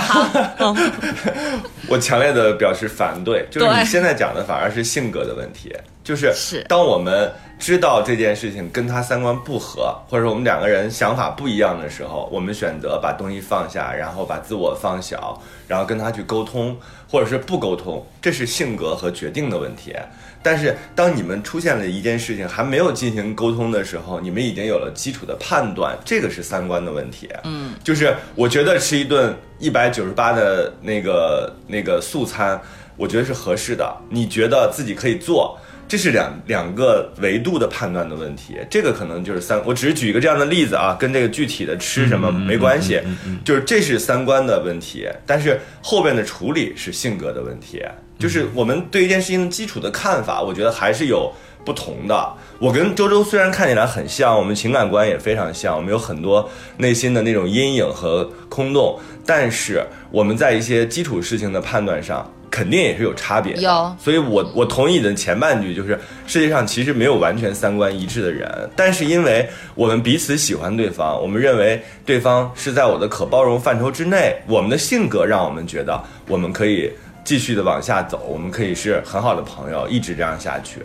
[1.88, 5.72] 我强烈的表示反对，就是你现在讲的反而是性格的问题，
[6.04, 6.66] 就是是。
[6.68, 16.78] 当我们知道这件事情跟他三观不合，或者说我们两个人想法不一样的时候，我们选择把东西放下，然后把自我放小，然后跟他去沟通，
[17.16, 19.96] 或者是不沟通，这是性格和决定的问题。
[20.44, 27.30] 但是当你们出现了一件事情还没有进行沟通的时候，你们已经有了基础的判断，这个是三观的问题。
[27.46, 32.60] 嗯，就是我觉得吃一顿一百九十八的那个那个素餐，
[32.98, 33.96] 我觉得是合适的。
[34.10, 38.56] 你觉得自己可以做，这是两两个维度的判断的问题。
[38.70, 43.02] 这个可能就是三，我只是举一个这样的例子啊，跟这个具体的吃什么没关系，
[43.44, 45.08] 就是这是三观的问题。
[45.26, 47.82] 但是后边的处理是性格的问题，
[48.20, 51.32] 就是我们对一件事情基础的看法，我觉得还是有。
[51.66, 63.62] 不同的，我跟周周虽然看起来很像，我们情感观也非常像，我们有很多内心的那种阴影和空洞，但是我们在一些基础事情的判断上，肯定也是有差别的。
[63.62, 76.90] 有所以我我同意你的前半句，就是世界上其实没有完全三观一致的人，但是因为我们彼此喜欢对方，我们认为对方是在我的可包容范畴之内，我们的性格让我们觉得我们可以。
[77.26, 80.82] 继续的往下走，我们可以是很好的朋友，一直这样下去。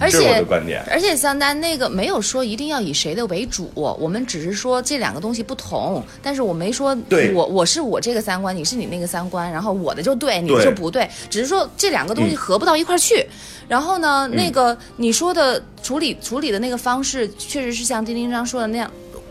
[0.00, 0.82] 而这是我且的观点。
[0.88, 13.26] 而且桑丹那个没有说一定要以谁的为主，我们只是说这两个东西不同，但是我没说对我我是我这个三观，你是你那个三观，然后我的就对，你的就不对，只是说这两个东西嗯合不到一块儿去。
[13.66, 18.88] 然后呢，那个你说的处理处理的那个方式，确实是像丁丁章说的那样。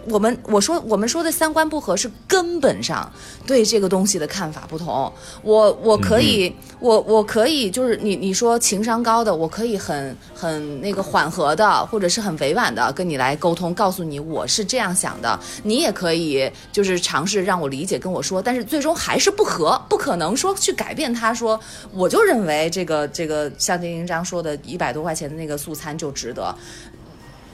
[0.10, 3.12] 我们我说我们说的三观不合是根本上
[3.46, 5.12] 对这个东西的看法不同。
[5.42, 15.40] 我我可以、我我可以就是你你说情商高的，我可以很很那个缓和的，或者是很委婉的跟你来沟通，告诉你我是这样想的。
[15.64, 21.60] 你也可以就是尝试让我理解跟我说，但是最终还是不合，不可能说去改变他说
[21.94, 26.54] 我就认为这个这个像丁丁章说的，一百多块钱的那个素餐就值得。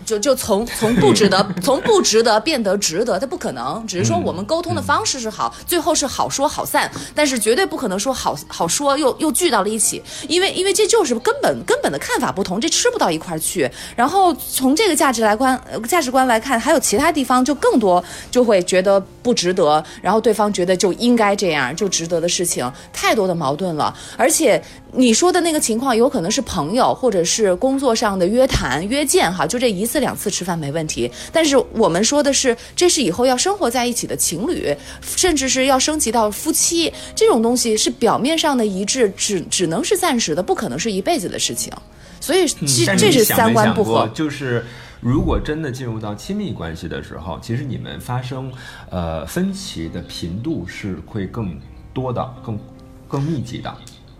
[0.05, 3.83] 就就从从不值得，从不值得变得值得，它不可能。
[3.87, 13.69] 只是说我们沟通的方式是好，最后是好说好散，但是绝对不可能说好好说又又聚到了一起，因为因为这就是根本根本的看法不同，这吃不到一块去。
[13.95, 24.61] 然后从这个价值来观呃价值观来看，还有其他地方就更多就会觉得不值得，然后对方觉得就应该这样，就值得的事情太多的矛盾了，而且。
[24.97, 31.09] 你说的那个情况有可能是朋友，或者是工作上的约谈、约见，哈，就这一次两次吃饭没问题。
[31.31, 41.71] 但是我们说的是，这是以后要生活在一起的情侣，甚至是要升级到夫妻，这种东西是表面上的一致，只只能是暂时的，不可能是一辈子的事情。
[42.19, 44.09] 所以这、嗯这是三观不合。
[44.13, 44.65] 就是
[44.99, 48.51] 如果真的进入到亲密关系的时候，其实你们发生
[48.89, 51.59] 呃分歧的频度是会更
[51.93, 52.59] 多的、更
[53.07, 53.71] 更密集的。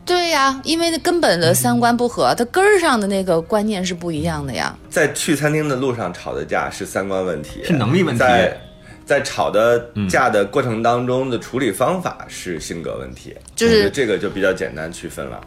[0.06, 4.78] 对呀，因为根本的三观不合，它根儿上的那个观念是不一样的呀。
[4.90, 8.62] 在去餐厅的路上吵的架是三观问题，是能力问题在
[9.04, 15.42] 在吵的架的过程当中的处理方法是性格问题，就是这个就比较简单区分了。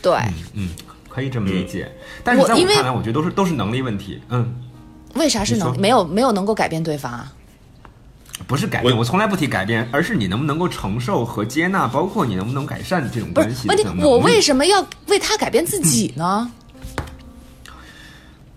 [0.00, 0.14] 对，
[0.54, 0.70] 嗯，
[1.08, 1.90] 可以这么理解。
[2.24, 4.20] 但是我因为在我看来，我觉得都是都是能力问题。
[4.30, 4.54] 嗯，
[5.16, 7.32] 为啥是能没有没有能够改变对方啊？
[8.46, 13.84] 不是改变，我我从来不提改变，而是你能不能够承受和接纳，包括你能不能改善这种关系问题。
[14.02, 16.50] 我为什么要为他改变自己呢？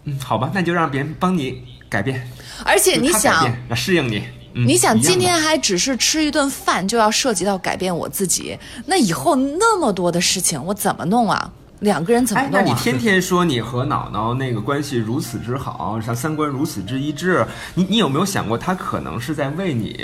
[0.05, 2.27] 嗯，好吧，那就让别人帮你改变。
[2.65, 4.17] 而且你想，那适应你。
[4.55, 11.51] 嗯你想今天还只是吃一顿饭，就要涉及到改变我自己，那以后那么多的事情，我怎么弄啊？
[11.83, 12.61] 两个人怎么哎，那？
[12.61, 19.99] 你天天说你和脑脑那个关系如此之好，像三观如此之一致，你你有没有想过，他可能是在为你，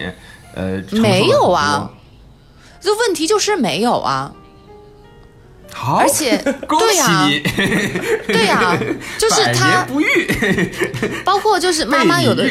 [0.54, 1.96] 呃，没有啊多？
[2.82, 4.32] 这问题就是没有啊，
[5.72, 7.40] 好，而且 恭对呀、喜你，
[8.34, 8.78] 对呀、
[9.18, 10.06] 就是他不遇。
[11.24, 12.44] 包括就是妈妈有的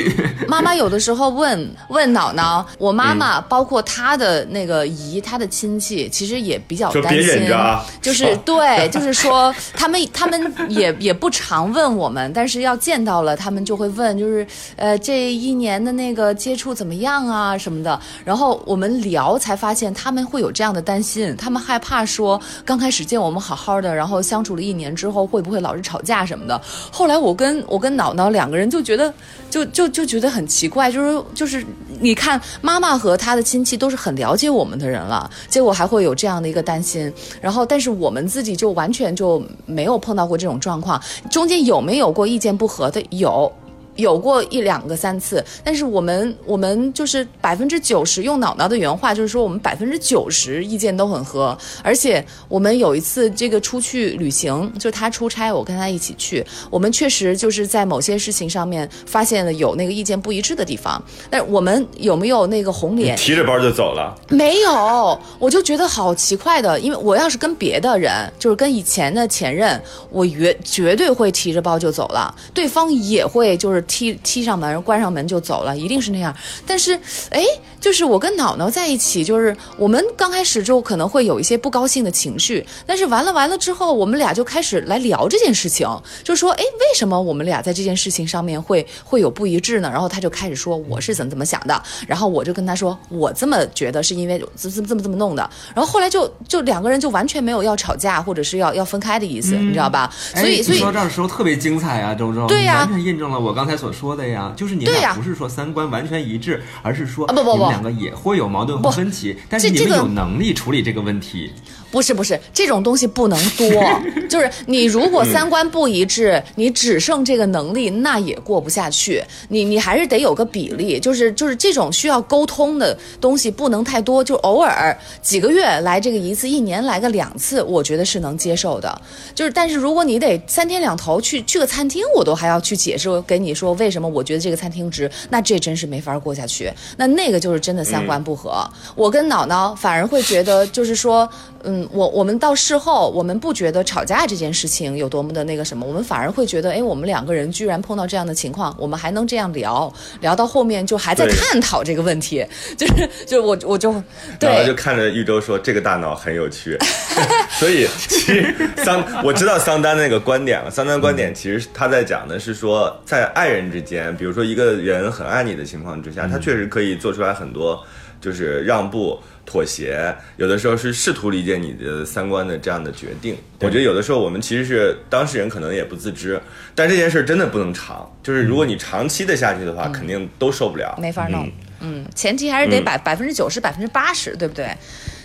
[0.47, 26.61] 妈妈有的时候问问姥姥，我妈妈包括她的那个姨，她的亲戚，其实也比较担心啊，就是对，就是说他们他们也也不常问我们，但是要见到了，他们就会问，就是呃这一年的那个接触怎么样啊什么的，然后我们聊才发现他们会有这样的担心，他们害怕说刚开始见我们好好的，然后相处了一年之后会不会老是吵架什么的。
[26.93, 29.13] 后来我跟我跟姥姥两个人就觉得，
[29.49, 31.65] 就就就觉得很奇怪，就是就是
[31.99, 43.03] 你看妈妈和她的亲戚都是很了解我们的人了，结果还会有这样的一个担心，然后但是我们自己就完全就没有碰到过这种状况，中间有没有过意见不合的？
[43.11, 43.51] 有。
[43.99, 63.17] 有过一两个三次，但是我们我们就是百分之九十用姥姥的原话就是说我们百分之九十意见都很合，而且我们有一次这个出去旅行，就是他出差，我跟他一起去，我们确实就是在某些事情上面发现了有那个意见不一致的地方，但我们有没有那个红脸？
[63.17, 76.33] 提着包就走了，没有，我就觉得好奇怪的，因为我要是跟别的人，就是跟以前的前任，我绝绝对会提着包就走了，对方也会就是踢踢上门、关上门就走了，一定是那样。
[76.65, 76.95] 但是，
[77.31, 77.43] 哎，
[77.81, 85.89] 就是我跟脑脑在一起，就是我们刚开始就可能会有一些不高兴的情绪，但是完了完了之后，我们俩就开始来聊这件事情，
[86.25, 89.89] 就说，哎，为什么我们俩在这件事情上面会会有不一致呢？
[89.91, 100.13] 然后他就开始说我是怎么怎么想的，然后我就跟他说我这么觉得是因为这这这么这么弄的，然后后来就就两个人就完全没有要吵架或者是要要分开的意思，你知道吧？
[100.35, 111.53] 所以所以说到这儿的时候特别精彩啊，周周，对呀完全印证了我刚才所说的呀，就是你俩不是说三观完全一致，而是说啊不不不们两个也会有矛盾和分歧，但是你们有能力处理这个问题。
[111.91, 113.67] 不是不是，这种东西不能多。
[114.29, 119.23] 就是你如果三观不一致，你只剩这个能力，那也过不下去。
[119.49, 129.01] 你你还是得有个比例，就是就是这种需要沟通的东西不能太多，就偶尔几个月来这个一次，一年来个两次，我觉得是能接受的。
[129.35, 136.71] 就是但是如果你得三天两头去去个餐厅，我都还要去解释给你说为什么我觉得这个餐厅值，那这真是没法过下去。
[136.97, 138.69] 那那个就是真的三观不合。
[138.95, 141.29] 我跟脑脑反而会觉得就是说。
[141.65, 152.45] 嗯，嗯，我我们到事后，我们不觉得吵架这件事情有多么的那个什么，我们反而会觉得，哎，我们两个人居然碰到这样的情况，我们还能这样聊，聊到后面就还在探讨这个问题，
[152.77, 154.07] 就是就是我我就然后
[154.39, 156.77] 对就看着玉州说这个大脑很有趣，
[157.61, 160.71] 所以其实桑我知道桑丹那个观点了。
[160.71, 167.83] 桑丹观点其实他在讲的是说，在爱人之间，比如说一个人很爱你的情况之下，他确实可以做出来很多
[168.21, 169.19] 就是让步。
[169.49, 173.35] 妥协，有的时候是试图理解你的三观的这样的决定。
[173.61, 176.39] 我觉得有的时候我们其实是当事人，可能也不自知，
[176.75, 178.07] 但这件事真的不能长。
[178.23, 180.95] 就是如果你长期的下去的话，肯定都受不了。
[181.01, 181.51] 没法弄。
[181.81, 184.69] 嗯，前提还是得百百分之九十、百分之八十，对不对？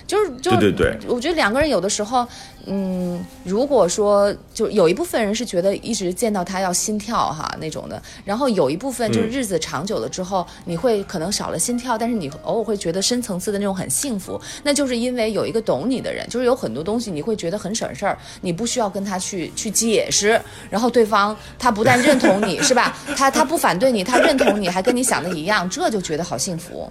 [0.06, 2.28] 就是就对对对我觉得两个人有的时候，
[2.66, 20.40] 嗯，如果说就有一部分人是觉得一直见到他要心跳哈那种的，然后有一部分就是日子长久了之后，你会可能少了心跳，但是你偶尔会觉得深层次的那种很幸福，那就是因为有一个懂你的人，就是有很多东西你会觉得很省事儿，你不需要跟他去去解释，
[20.70, 26.90] 然后对方他不但认同你是吧，他他不反对你，他认同你，还跟你想的一样，这就觉得好幸福。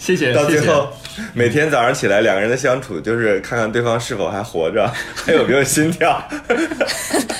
[0.00, 0.90] 谢谢，到最后，
[1.34, 4.90] 每天早上起来，两个人的相处就是看看对方是否还活着，
[5.26, 6.20] 还有没有心跳。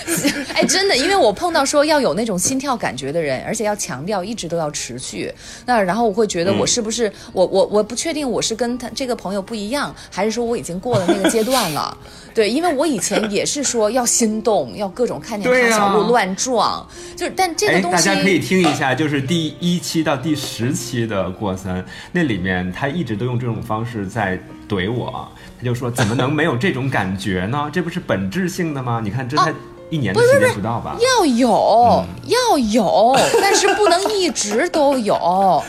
[0.61, 5.32] 哎，真的，因为我碰到说要有那种心跳感觉的人，而且要强调一直都要持续。
[5.64, 11.96] 那然后我会觉得我是不是、我我我不确定我是跟他这个朋友不一样，还是说我已经过了那个阶段了？
[12.34, 16.86] 对，因为我以前也是说要心动，要各种看见他小鹿乱撞，
[17.16, 21.82] 就是但这个哎，东西大家可以听一下，就是第一期到第十期的过森，
[22.12, 24.38] 那里面他一直都用这种方式在
[24.68, 25.26] 怼我，
[25.58, 27.70] 他就说怎么能没有这种感觉呢？
[27.72, 29.00] 这不是本质性的吗？
[29.02, 29.52] 你看，这才
[29.91, 30.97] 一年的时间不到吧？
[31.01, 35.62] 要有、要有， 但是不能一直都有。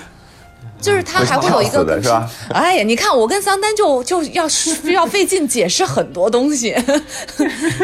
[0.79, 2.27] 就是他还会有一个会跳死的是吧？
[2.55, 6.75] 哎呀，你看我跟桑丹就就要需要费劲解释很多东西。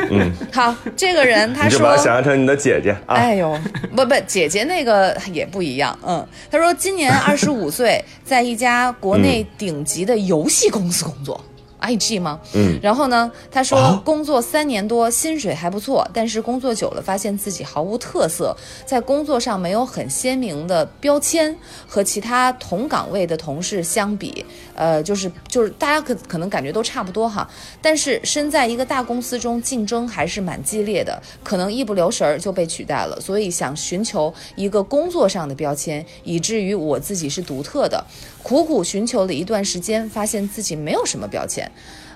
[0.09, 3.13] 嗯，好，这个人他说你就把它想象成你的姐姐啊。
[3.13, 3.55] 哎呦，
[3.95, 5.95] 不不，姐姐那个也不一样。
[6.03, 11.39] 嗯，他说今年二十五岁，在一家国内顶级的游戏公司工作。
[11.81, 12.39] IG 吗？
[12.53, 18.55] 嗯，然后呢，他说哦工作三年多，薪水还不错，但是工作久了发现自己毫无特色，
[18.85, 21.55] 在工作上没有很鲜明的标签，
[21.87, 27.47] 和其他同岗位的同事相比，呃，就是就是大家可可能感觉都差不多哈，
[27.81, 38.03] 但是身在一个大公司中，竞争还是蛮激烈的，可能一不留神儿就被取代了，所以想寻求一个工作上的标签，以至于我自己是独特的。
[38.43, 41.69] 苦苦寻求了一段时间，发现自己没有什么标签。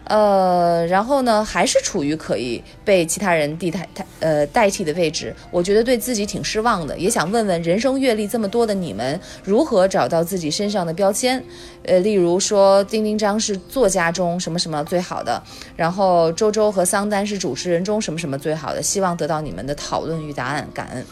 [0.06, 11.42] 呃，然后呢，还是处于可以被其他人替代、代呃代替的位置，我觉得对自己挺失望的，也想问问人生阅历这么多的你们，如何找到自己身上的标签？
[11.84, 15.42] 呃，例如说丁丁张是作家中什么什么最好的，
[15.76, 21.06] 然后周周和桑丹是主持人中什么什么最好的，希望得到你们的讨论与答案，感恩。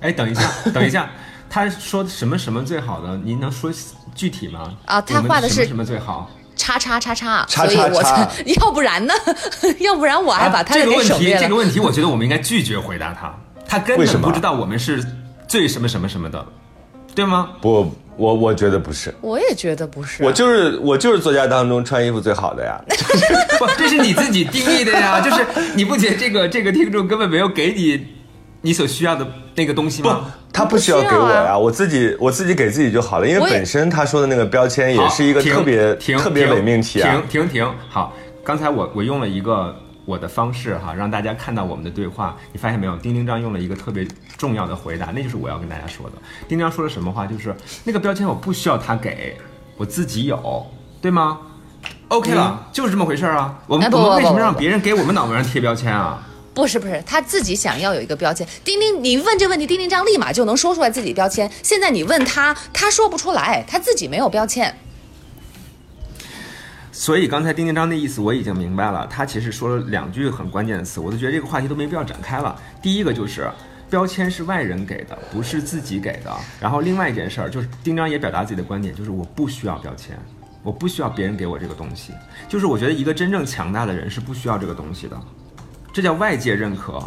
[0.00, 1.10] 哎，等一下，等一下，
[1.50, 3.18] 他说什么什么最好的？
[3.18, 3.70] 您能说
[4.14, 4.72] 具体吗？
[4.86, 6.30] 啊他画的是什么最好？
[6.56, 8.30] 叉叉叉叉，叉所以我叉叉
[8.60, 9.14] 要不然呢？
[9.80, 11.34] 要不然我还把他啊这个问题。
[11.40, 13.34] 这个问题，我觉得我们应该拒绝回答他。
[13.66, 15.02] 他根为什么本不知道我们是
[15.48, 16.44] 最什么什么什么的，
[17.14, 17.50] 对吗？
[17.62, 22.78] 不，我我觉得不是，我也觉得不是，我就是我就是作家当中穿衣服最好的呀。
[23.58, 25.20] 不，这是你自己定义的呀。
[25.20, 28.06] 就是你不觉得这个这个听众根本没有给你
[28.62, 37.22] 你所需要的那个东西不吗？，他不需要给我呀，我自己我自己给自己就好了，因为本身他说的那个标签也是一个特别特别停伪命题啊。
[37.28, 42.36] 停停停，好，刚才我我用了一个我的方式哈，让大家看到我们的对话。
[42.52, 42.96] 你发现没有？
[42.98, 44.06] 丁丁张用了一个特别
[44.36, 46.12] 重要的回答，那就是我要跟大家说的。
[46.48, 47.26] 丁丁张说了什么话？
[47.26, 47.54] 就是
[47.84, 49.36] 那个标签我不需要他给，
[49.76, 50.66] 我自己有，
[51.00, 51.38] 对吗
[52.08, 53.58] ？OK 了，就是这么回事儿啊。
[53.66, 56.26] 我们哎不我们为什么让别人给我们脑门上贴标签啊？
[56.60, 58.46] 不是不是，他自己想要有一个标签。
[58.62, 61.50] 丁丁，你问这问题，丁丁张立马就能说出来自己标签。
[61.62, 64.76] 现在你问他，他说不出来，他自己没有标签。
[66.92, 72.54] 所以刚才丁丁张的意思我已经明白了，他其实说了两句很关键的词，我都觉得这个话题都没必要展开了。
[72.82, 73.50] 第一个就是
[73.88, 76.30] 标签是外人给的，不是自己给的。
[76.60, 80.14] 然后另外一件事儿就是丁张也表达自己的观点，就是我不需要标签，
[80.62, 82.12] 我不需要别人给我这个东西。
[82.50, 85.18] 就是我觉得一个真正强大的人是不需要这个东西的，
[85.92, 87.02] 这叫外界认可。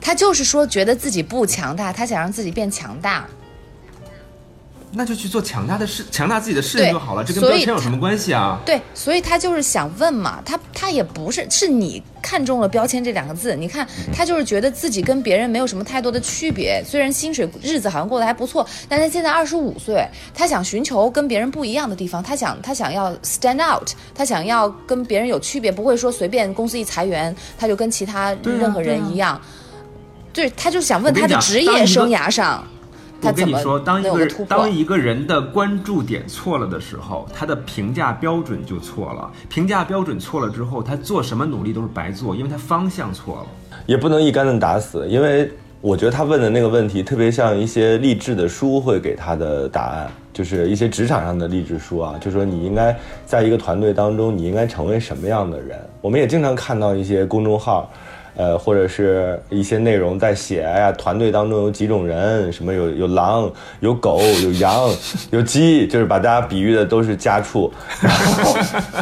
[0.00, 3.26] 他就是说觉得自己不强大，他想让自己变强大。
[4.98, 8.58] 那就去做强大的事，强大自己的事情就好了，这跟标签有什么关系啊？
[8.66, 29.40] 对，所以他就是想问嘛，他他也不是是你看中了标签这两个字，你看他就是觉得自己跟别人没有什么太多的区别，虽然薪水日子好像过得还不错，但他现在二十五岁，他想寻求跟别人不一样的地方，他想他想要 stand out，他想要跟别人有区别，不会说随便公司一裁员他就跟其他任何人一样，
[30.32, 32.66] 对他就想问他的职业生涯上。
[33.20, 34.70] 我跟你说，当一个当？
[34.70, 39.30] 一个人的关注点错了的时候，他的评价标准就错了。
[39.48, 43.78] 评价标准错了之后，他做什么努力都是白做，因为他方向错了。
[43.86, 45.50] 也不能一竿子打死，因为
[45.80, 52.96] 我觉得他问的那个问题特别像一些励志的书会给他的答案，就是一些职场上的励志书啊，就说你应该
[53.26, 55.76] 在一个团队当中，你应该成为什么样的人。
[56.00, 57.90] 我们也经常看到一些公众号。
[58.38, 64.88] 呃，或者是一些内容在写，哎呀，团队当中有几种人，什么有有狼、有狗、有羊、
[65.32, 67.68] 有鸡，就是把大家比喻的都是家畜。
[68.00, 68.56] 然后，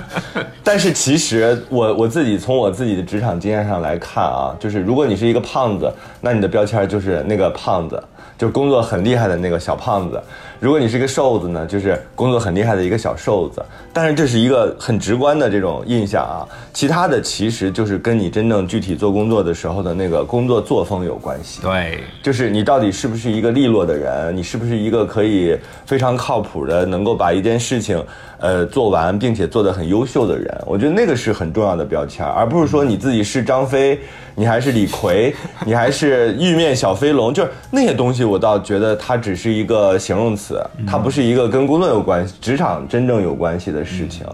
[0.64, 8.02] 但是其实我我自己从我自己的职场经验上来看啊，就是如果你是一个胖子，那你的标签就是那个胖子，
[8.38, 10.16] 就工作很厉害的那个小胖子；
[10.58, 13.62] 如果你是个瘦子呢，就是工作很厉害的一个小瘦子。
[13.92, 21.62] 但是这是一个很直观的这种印象啊，其他的其实就是跟你真正具体做工作的时候的那个工作作风有关系。
[21.62, 28.02] 对，就是你到底是不是一个利落的人，你是不是一个可以非常靠谱的，能够把一件事情，
[28.38, 30.62] 呃，做完并且做得很优秀的人。
[30.66, 33.98] 我觉得那个是很重要的标签，而不是说你自己是张飞，
[34.34, 35.34] 你还是李逵，
[35.64, 40.45] 你还是玉面小飞龙，就是那些东西，我倒觉得它只是一个形容词，
[40.86, 44.26] 它不是一个跟工作有关系、职场真正有关系的事情。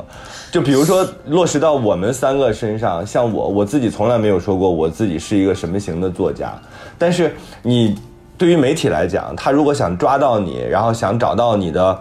[0.50, 6.52] 就比如说落实到我们三个身上，像我，我自己从来没有说过我自己是一个什么型的作家，
[6.98, 7.96] 但是你
[8.36, 11.98] 对于媒体来讲，他如果想抓到你，然后想找到你的，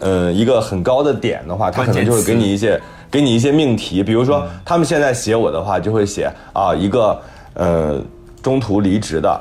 [0.00, 2.78] 呃，一个很高的点的话，他可能就会给你一些
[3.10, 7.18] 给你一些命题，比如说他们现在写我的话，就会写啊一个
[7.54, 8.02] 呃
[8.42, 9.40] 中途离职的。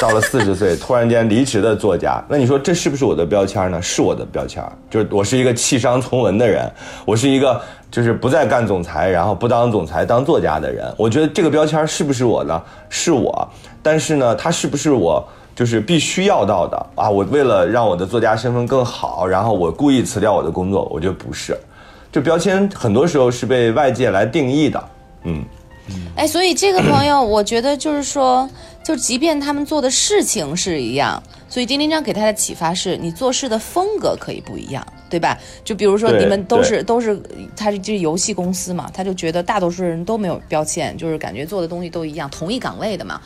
[0.00, 3.80] 到了四十岁突然间离职的作家，那你说这是不是我的标签呢？
[3.80, 6.70] 是我的标签，就是我是一个弃商从文的人，
[7.04, 7.60] 我是一个
[7.90, 10.92] 就是不再干总裁，然后不当总裁当作家的人。
[10.96, 12.62] 我觉得这个标签是不是我呢？
[12.90, 13.48] 是我，
[13.82, 17.08] 但是呢，它是不是我就是必须要到的啊？
[17.08, 21.56] 我为了让我的作家身份更好，然后我故意辞掉我的工作，我觉得不是。
[22.10, 24.84] 这标签很多时候是被外界来定义的，
[25.24, 25.42] 嗯。
[26.14, 28.48] 哎，所以这个朋友，我觉得就是说，
[28.84, 35.38] 就即便他们做的事情是一样，所以丁丁章给他的启发是你做事的风格可以不一样，对吧？
[35.64, 37.20] 就比如说你们都是都是，
[37.56, 43.20] 他是这游戏公司嘛，他就觉得大多数人都没有标签，就是感觉做的东西都一样，同一岗位的嘛。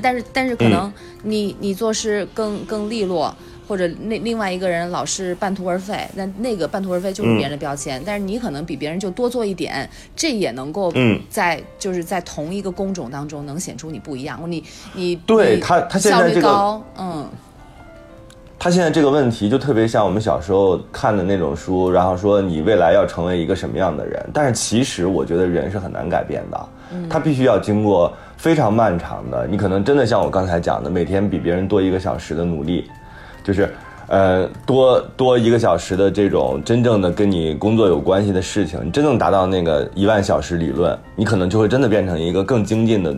[0.00, 0.92] 但是但是可能
[1.22, 3.34] 你你做事更更利落。
[3.72, 11.18] 或者那另外一个人老是半途而废，那那个半途而废就是别人的标签，但是你可能比别人就多做一点，这也能够嗯。
[11.30, 14.38] 在就是在同一个工种当中能显出你不一样。
[14.46, 14.62] 你
[14.94, 17.26] 你你对他他现在效率这个高，嗯，
[18.58, 24.22] 他现在这个问题就特别像我们小时候看的那种书，然后说你未来要成为一个什么样的人。
[24.34, 26.68] 但是其实我觉得人是很难改变的，
[27.08, 32.90] 他必须要经过非常漫长的，你可能真的像我刚才讲的，每天比别人多一个小时的努力，
[33.44, 33.68] 就是。
[34.08, 43.16] 呃，多多一个小时的这种真正的跟你工作有关系的事情，你真正达到那个一万小时理论，你可能就会真的变成一个更精进的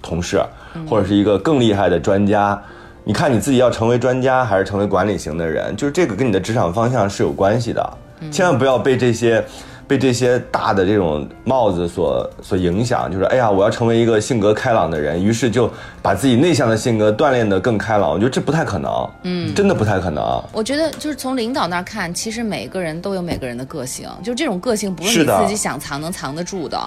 [0.00, 0.40] 同事，
[0.88, 2.58] 或者是一个更厉害的专家。
[3.04, 7.98] 你看你自己要成为专家还是成为管理型的人，就是这个跟你的职场方向是有关系的。
[8.30, 9.44] 千万不要被这些
[9.86, 15.70] 被这些大的这种帽子所所影响，就是哎呀，我要成为一个性格开朗的人，于是就
[16.00, 18.10] 把自己内向的性格锻炼得更开朗。
[18.10, 20.42] 我觉得这不太可能，嗯，真的不太可能。
[20.52, 26.78] 我觉得就是从领导那儿看，其实每个人都有每个人的个性，就这种个性不是你自己想藏能藏得住的，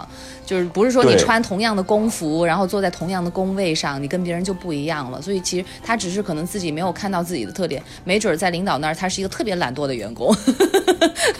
[0.46, 5.22] 就是不是说你穿同样的工服，然后坐在同样的工位上，你跟别人就不一样了。
[5.22, 10.36] 所以其实他只是可能自己没有看到自己的特点，没准在领导那儿他是一个特别懒惰的员工，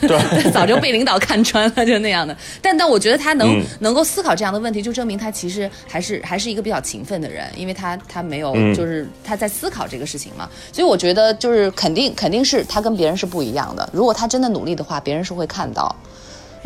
[0.02, 2.36] 对 早就被领导看穿了，就那样的。
[2.62, 10.50] 但但我觉得他能、嗯能够思考这样的问题，就证明他其实还是还是一个比较勤奋的人，因为他他没有嗯就是他在思考这个事情嘛。
[10.74, 13.88] 所以我觉得就是肯定肯定是他跟别人是不一样的。
[13.94, 15.96] 如果他真的努力的话，别人是会看到。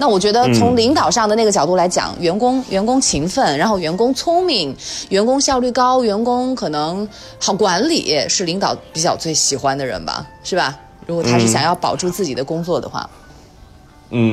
[0.01, 4.73] 那我觉得从领导上的那个角度来讲，员工员工勤奋，然后员工聪明，
[5.09, 7.05] 员工效率高，员工可能
[7.37, 10.79] 好管理，是领导比较最喜欢的人吧，是吧？
[11.05, 13.28] 如果他是想要保住自己的工作的话，嗯，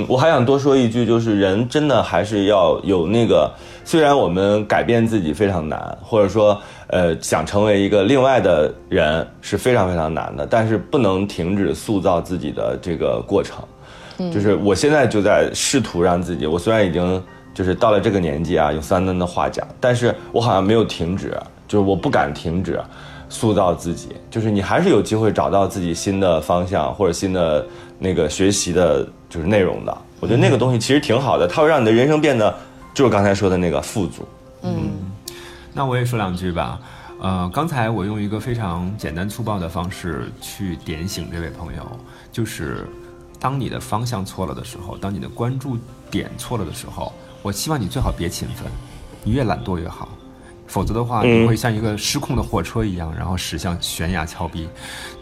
[0.09, 3.51] 我还想多说一句，就是人真的还是要有那个，
[3.85, 13.59] 虽然我们改变自己非常难，或者说呃想成为一个另外的人是非常非常难的，但是不能停止塑造自己的这个过程。
[14.33, 17.23] 就是我现在就在试图让自己，我虽然已经
[17.53, 22.81] 就是到了这个年纪啊，用三登的话讲，但是我好像没有停止，就是我不敢停止
[23.29, 27.67] 塑造自己，就是你还是有机会找到自己新的方向或者新的
[27.99, 29.07] 那个学习的，
[29.37, 29.97] 就是内容的。
[30.19, 32.53] 我觉得那个东西其实挺好的，它会让你的人生变得，
[32.95, 34.27] 就是刚才说的那个富足。
[34.63, 34.91] 嗯
[35.75, 36.81] 那我也说两句吧。
[37.21, 41.85] 呃，刚才我用一个非常简单粗暴的方式去点醒这位朋友，
[42.33, 42.89] 就是
[43.39, 45.77] 当你的方向错了的时候，当你的关注
[46.11, 47.13] 点错了的时候，
[47.43, 48.67] 我希望你最好别勤奋，
[49.23, 50.09] 你越懒惰越好，
[50.67, 54.69] 否则的话你会像一个失控的火车一样，然后驶向悬崖峭壁。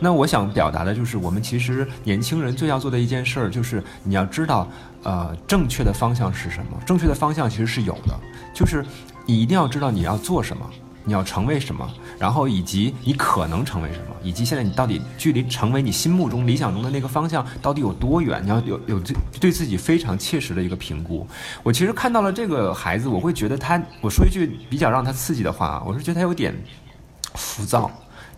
[0.00, 4.68] 那我想表达的就是，我们其实年轻人最要做的一件事儿，就是你要知道，
[5.02, 6.80] 呃，正确的方向是什么。
[6.86, 8.18] 正确的方向其实是有的，
[8.54, 8.84] 就是
[9.26, 10.68] 你一定要知道你要做什么。
[11.04, 11.88] 你要成为什么，
[12.18, 18.42] 然后以及你可能成为什么，以及现在你到底距离成为你心目中理想中的那个方向到底有多远？
[18.42, 21.26] 你要有有对对自己非常切实的一个评估。
[21.62, 26.54] 我其实看到了这个孩子，我会觉得他，我说一句比较让他刺激的话，我是觉得他有点
[27.34, 27.90] 浮躁、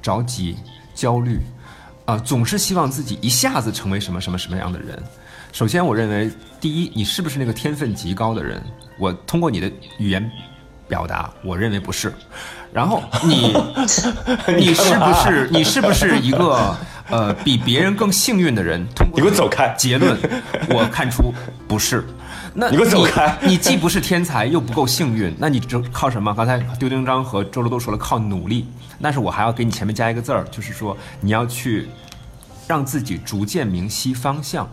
[0.02, 0.56] 着急、
[0.94, 1.38] 焦虑，
[2.04, 5.00] 啊、总是希望自己一下子成为什么什么什么样的人。
[5.52, 8.62] 首先，我认为第一，你是不是那个天分极高的人？
[8.98, 10.30] 我通过你的语言
[10.88, 12.12] 表达，我认为不是。
[12.72, 13.54] 然后你，
[14.56, 16.76] 你是不是你是不是一个
[17.08, 18.86] 呃比别人更幸运的人？
[18.94, 20.18] 通过你给我走开结论，
[20.70, 21.32] 我看出
[21.66, 22.04] 不是。
[22.58, 26.34] 那你给我走开你既不是天才，又不够幸运，那你就靠什么？
[26.34, 28.66] 刚才丢丁章和周周都说了，靠努力。
[29.00, 31.86] 但是我还要给你前面加一个字儿，就是说你要去
[32.66, 34.68] 让自己逐渐明晰方向。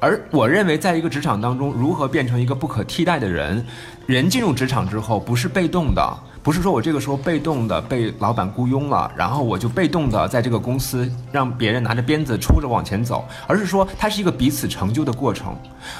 [0.00, 3.64] 而我认为，在一个职场当中，如何变成一个不可替代的人，
[4.06, 15.56] 人进入职场之后，不是被动的，不是说我这个时候被动的被老板雇佣了，然后我就被动的在这个公司让别人拿着鞭子抽着往前走，而是说它是一个彼此成就的过程。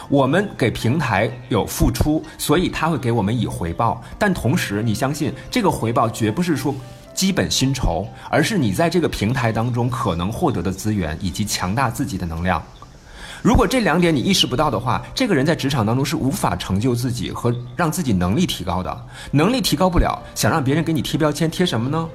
[0.09, 6.75] 我们给平台有付出，所以他会给我们以回报，但同时你相信这个回报绝不是说。
[7.15, 12.63] 基本薪酬，而是你在这个平台当中可能获得的资源以及强大自己的能量。
[13.41, 19.07] 如果这两点你意识不到的话，这个人在职场当中是无法成就自己和让自己能力提高的。
[19.31, 22.09] 能力提高不了，想让别人给你贴标签，贴什么呢？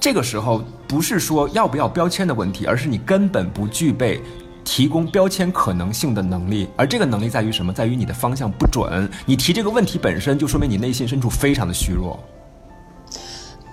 [0.00, 4.20] 这个时候不是说要不要标签的问题，而是你根本不具备
[4.64, 6.66] 提供标签可能性的能力。
[6.74, 7.70] 而这个能力在于什么？
[7.70, 9.08] 在于你的方向不准。
[9.26, 12.18] 你提这个问题本身就说明你内心深处非常的虚弱。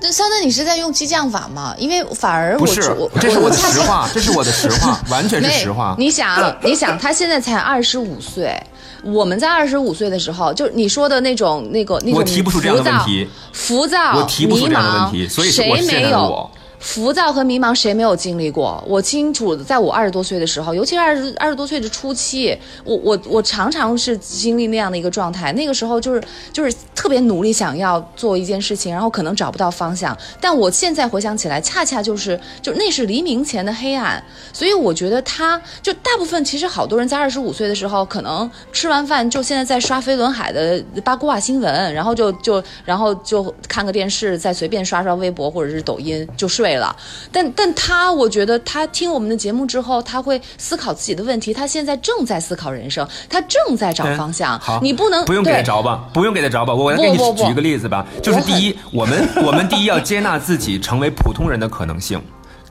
[0.09, 1.75] 那桑丹，你是在用激将法吗？
[1.77, 5.95] 因为反而我不是我，这是我的实话，这是我的实话，完全是没实话。
[5.99, 8.59] 你想，你想，他现在才二十五岁，
[9.03, 16.49] 我们在二十五岁的时候，就你说的那种那个那种我提不出这样的问题浮躁、我提不出这样的问题迷茫所以我谁没有？
[16.79, 18.81] 浮躁和迷茫谁没有经历过？
[18.87, 25.51] 我清楚，在我二十多岁的时候，尤其是二十二十多岁的初期，我我我常常是经历那样的一个状态。
[25.53, 26.23] 那个时候就是
[26.53, 30.17] 就是特别努力想要做一件事情，然后可能找不到方向。
[30.39, 34.23] 但我现在回想起来，恰恰就是就那是黎明前的黑暗。
[34.53, 46.95] 所以我觉得他就大部分其实好多人在二十五岁的时候，可能吃完饭就现在在刷飞轮海的八卦新闻，然后就就然后就看个电视，再随便刷刷微博或者是抖音就睡了。
[47.31, 51.53] 但但他，我觉得他听我们的节目之后，他会思考自己的问题。
[51.53, 54.57] 他现在正在思考人生，他正在找方向。
[54.57, 56.73] 嗯好，你不能不用给他对着吧，不用给他着吧。
[56.73, 62.21] 我来给你举一个例子吧，就是第一，我们我们第一要接纳自己成为普通人的可能性。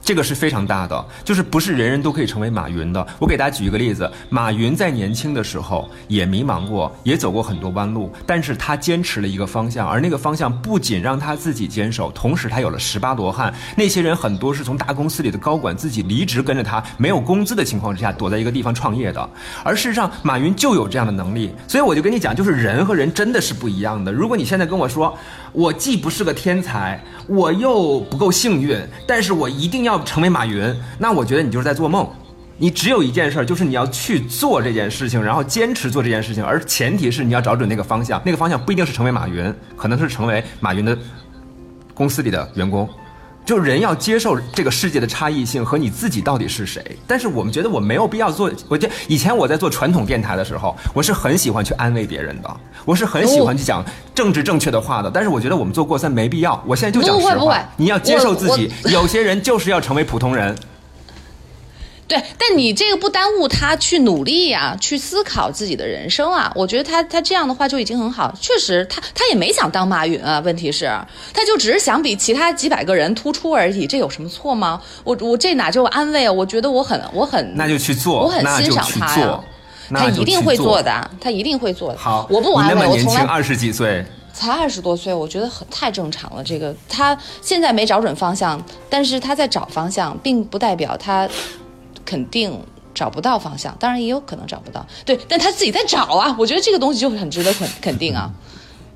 [0.08, 3.06] 这个是非常大的，就是不是人人都可以成为马云的。
[3.18, 13.52] 我给大家举一个例子，马云在年轻的时候也迷茫过，也走过很多弯路，但是他坚持了一个方向，而那个方向不仅让他自己坚守，同时他有了十八罗汉。
[13.76, 19.28] 那些人很多是从大公司里的高管自己离职跟着他，没有工资的情况之下躲在一个地方创业的。
[19.62, 24.10] 而事实上，马云就有这样的能力，所以我就跟你讲，就是人和人真的是不一样的。
[24.10, 25.14] 如果你现在跟我说，
[25.52, 32.08] 我既不是个天才，我又不够幸运，但是我一定要成为马云，那我觉得你就是在做梦。
[32.60, 40.98] 你只有一件事，就是你要去做这件事情，然后坚持做这件事情，而前提是你要找准那个方向，那个方向不一定是成为马云，可能是成为马云的
[41.94, 42.88] 公司里的员工。
[43.48, 46.84] 就人要接受这个世界的差异性和你自己到底是谁。
[47.06, 48.52] 但是我们觉得我没有必要做。
[48.68, 53.82] 我觉得以前我在做传统电台的时候，我是很喜欢去安慰别人的，我是很喜欢去讲
[54.14, 55.10] 政治正确的话的。
[55.10, 56.62] 但是我觉得我们做过三没必要。
[56.66, 58.70] 我现在就讲实话，不会不会你要接受自己。
[58.92, 60.54] 有些人就是要成为普通人。
[62.08, 66.50] 对，但你这个不耽误他去努力呀、去思考自己的人生啊。
[66.54, 68.34] 我觉得他他这样的话就已经很好。
[68.40, 70.40] 确实，他他也没想当马云啊。
[70.40, 70.86] 问题是，
[71.34, 74.80] 他就只是想比其他几百个人突出而已，这有什么错吗？
[75.04, 76.32] 我我这哪就安慰啊？
[76.32, 79.38] 我觉得我很我很那就去做，我很欣赏他呀。
[79.90, 81.98] 他一定会做的，他一定会做的。
[81.98, 84.04] 好，我不安慰，我从来二十几岁，
[84.34, 86.44] 才二十多岁，我觉得很太正常了。
[86.44, 91.26] 这个他现在没找准方向，但是他在找方向，并不代表他
[92.08, 92.58] 肯定
[92.94, 93.76] 找不到方向。
[93.78, 96.34] 当然也有可能找不到，对，但他自己在找啊。
[96.38, 98.30] 我觉得这个东西就很值得肯肯定啊。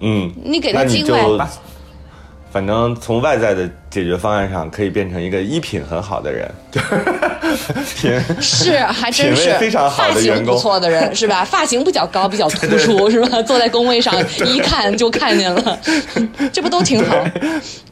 [0.01, 1.47] 嗯，你给他机会，就
[2.51, 6.51] 反正从外在的解决方案上，可以变成一个衣品很好的人，
[7.97, 10.59] 品 是还真是非常好发型不的员工。
[10.59, 11.45] 错的人是吧？
[11.47, 13.43] 发型比较高，比较突出是吧？
[13.43, 14.15] 坐在工位上
[14.47, 15.79] 一看就看见了，
[16.53, 17.17] 这不都挺好？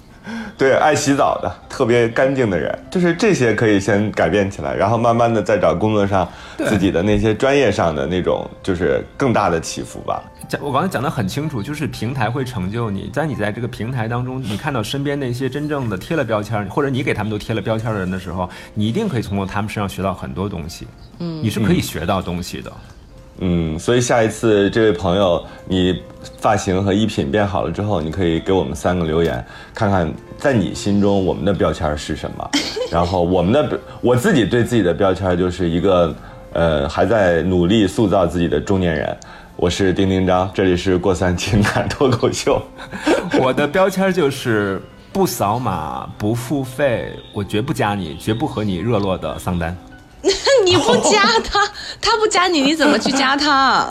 [0.60, 6.30] 对，爱洗澡的，特别干净的人，就是这些可以先改变起来，然后慢慢的再找工作上
[6.66, 10.22] 自己的那些专业上的那种，就是更大的起伏吧。
[10.50, 20.86] 讲我刚才讲的很清楚，就是平台会成就你，在你在这个平台当中，你看到身边那些真正的贴了标签儿，或者你给他们都贴了标签儿的人的时候，你一定可以从他们身上学到很多东西。
[21.20, 22.70] 嗯，你是可以学到东西的。
[22.70, 22.99] 嗯，
[23.78, 26.02] 所以下一次这位朋友，你
[26.38, 32.50] 发型和衣品变好了之后，你可以给我们三个留言，看看在你心中我们的标签是什么。
[32.92, 36.14] 然后我们的我自己对自己的标签就是一个
[36.52, 39.16] 呃还在努力塑造自己的中年人。
[39.56, 42.60] 我是丁丁张，这里是过三情感脱口秀。
[43.38, 44.80] 我的标签儿就是
[45.12, 49.76] 不扫码、不付费，我绝不加你，绝不和你热络的桑丹。
[50.64, 51.66] 你不加他，
[52.00, 53.88] 他不加你，你怎么去加他？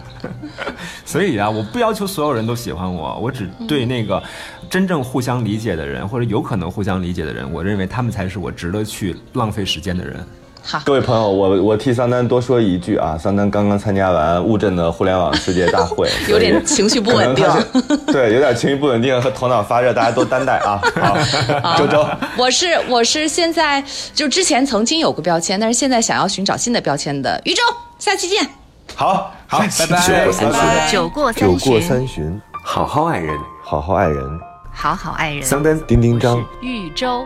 [1.04, 4.22] 所以啊，我不要求所有人都喜欢我，我只对那个
[4.68, 10.24] 真正互相理解的人，或者有可能互相理解的人，我认为他们才是我值得去浪费时间的人。
[10.62, 17.44] 好，各位朋友，我我替桑丹多说一句啊，桑丹刚刚参加完乌镇的互联网世界大会， 有点情绪不稳定。
[18.06, 20.80] 对，有点情绪不稳定和头脑发热，大家都担待啊。
[21.62, 22.06] 好，周周，
[22.36, 23.82] 我是我是现在
[24.14, 27.62] 就之前曾经有过标签，但是现在想要寻找新的标签的于周，
[27.98, 28.46] 下期见。
[28.94, 34.40] 好，好，拜拜，酒过三巡，酒过酒过三巡，好好爱人，好好爱人，
[34.72, 35.42] 好好爱人。
[35.42, 37.24] 桑丹丁丁张，豫州。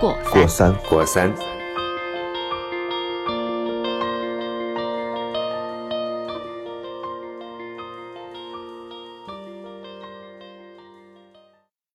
[0.00, 0.32] 过三。
[0.32, 0.74] 过三。
[0.88, 1.51] 过三。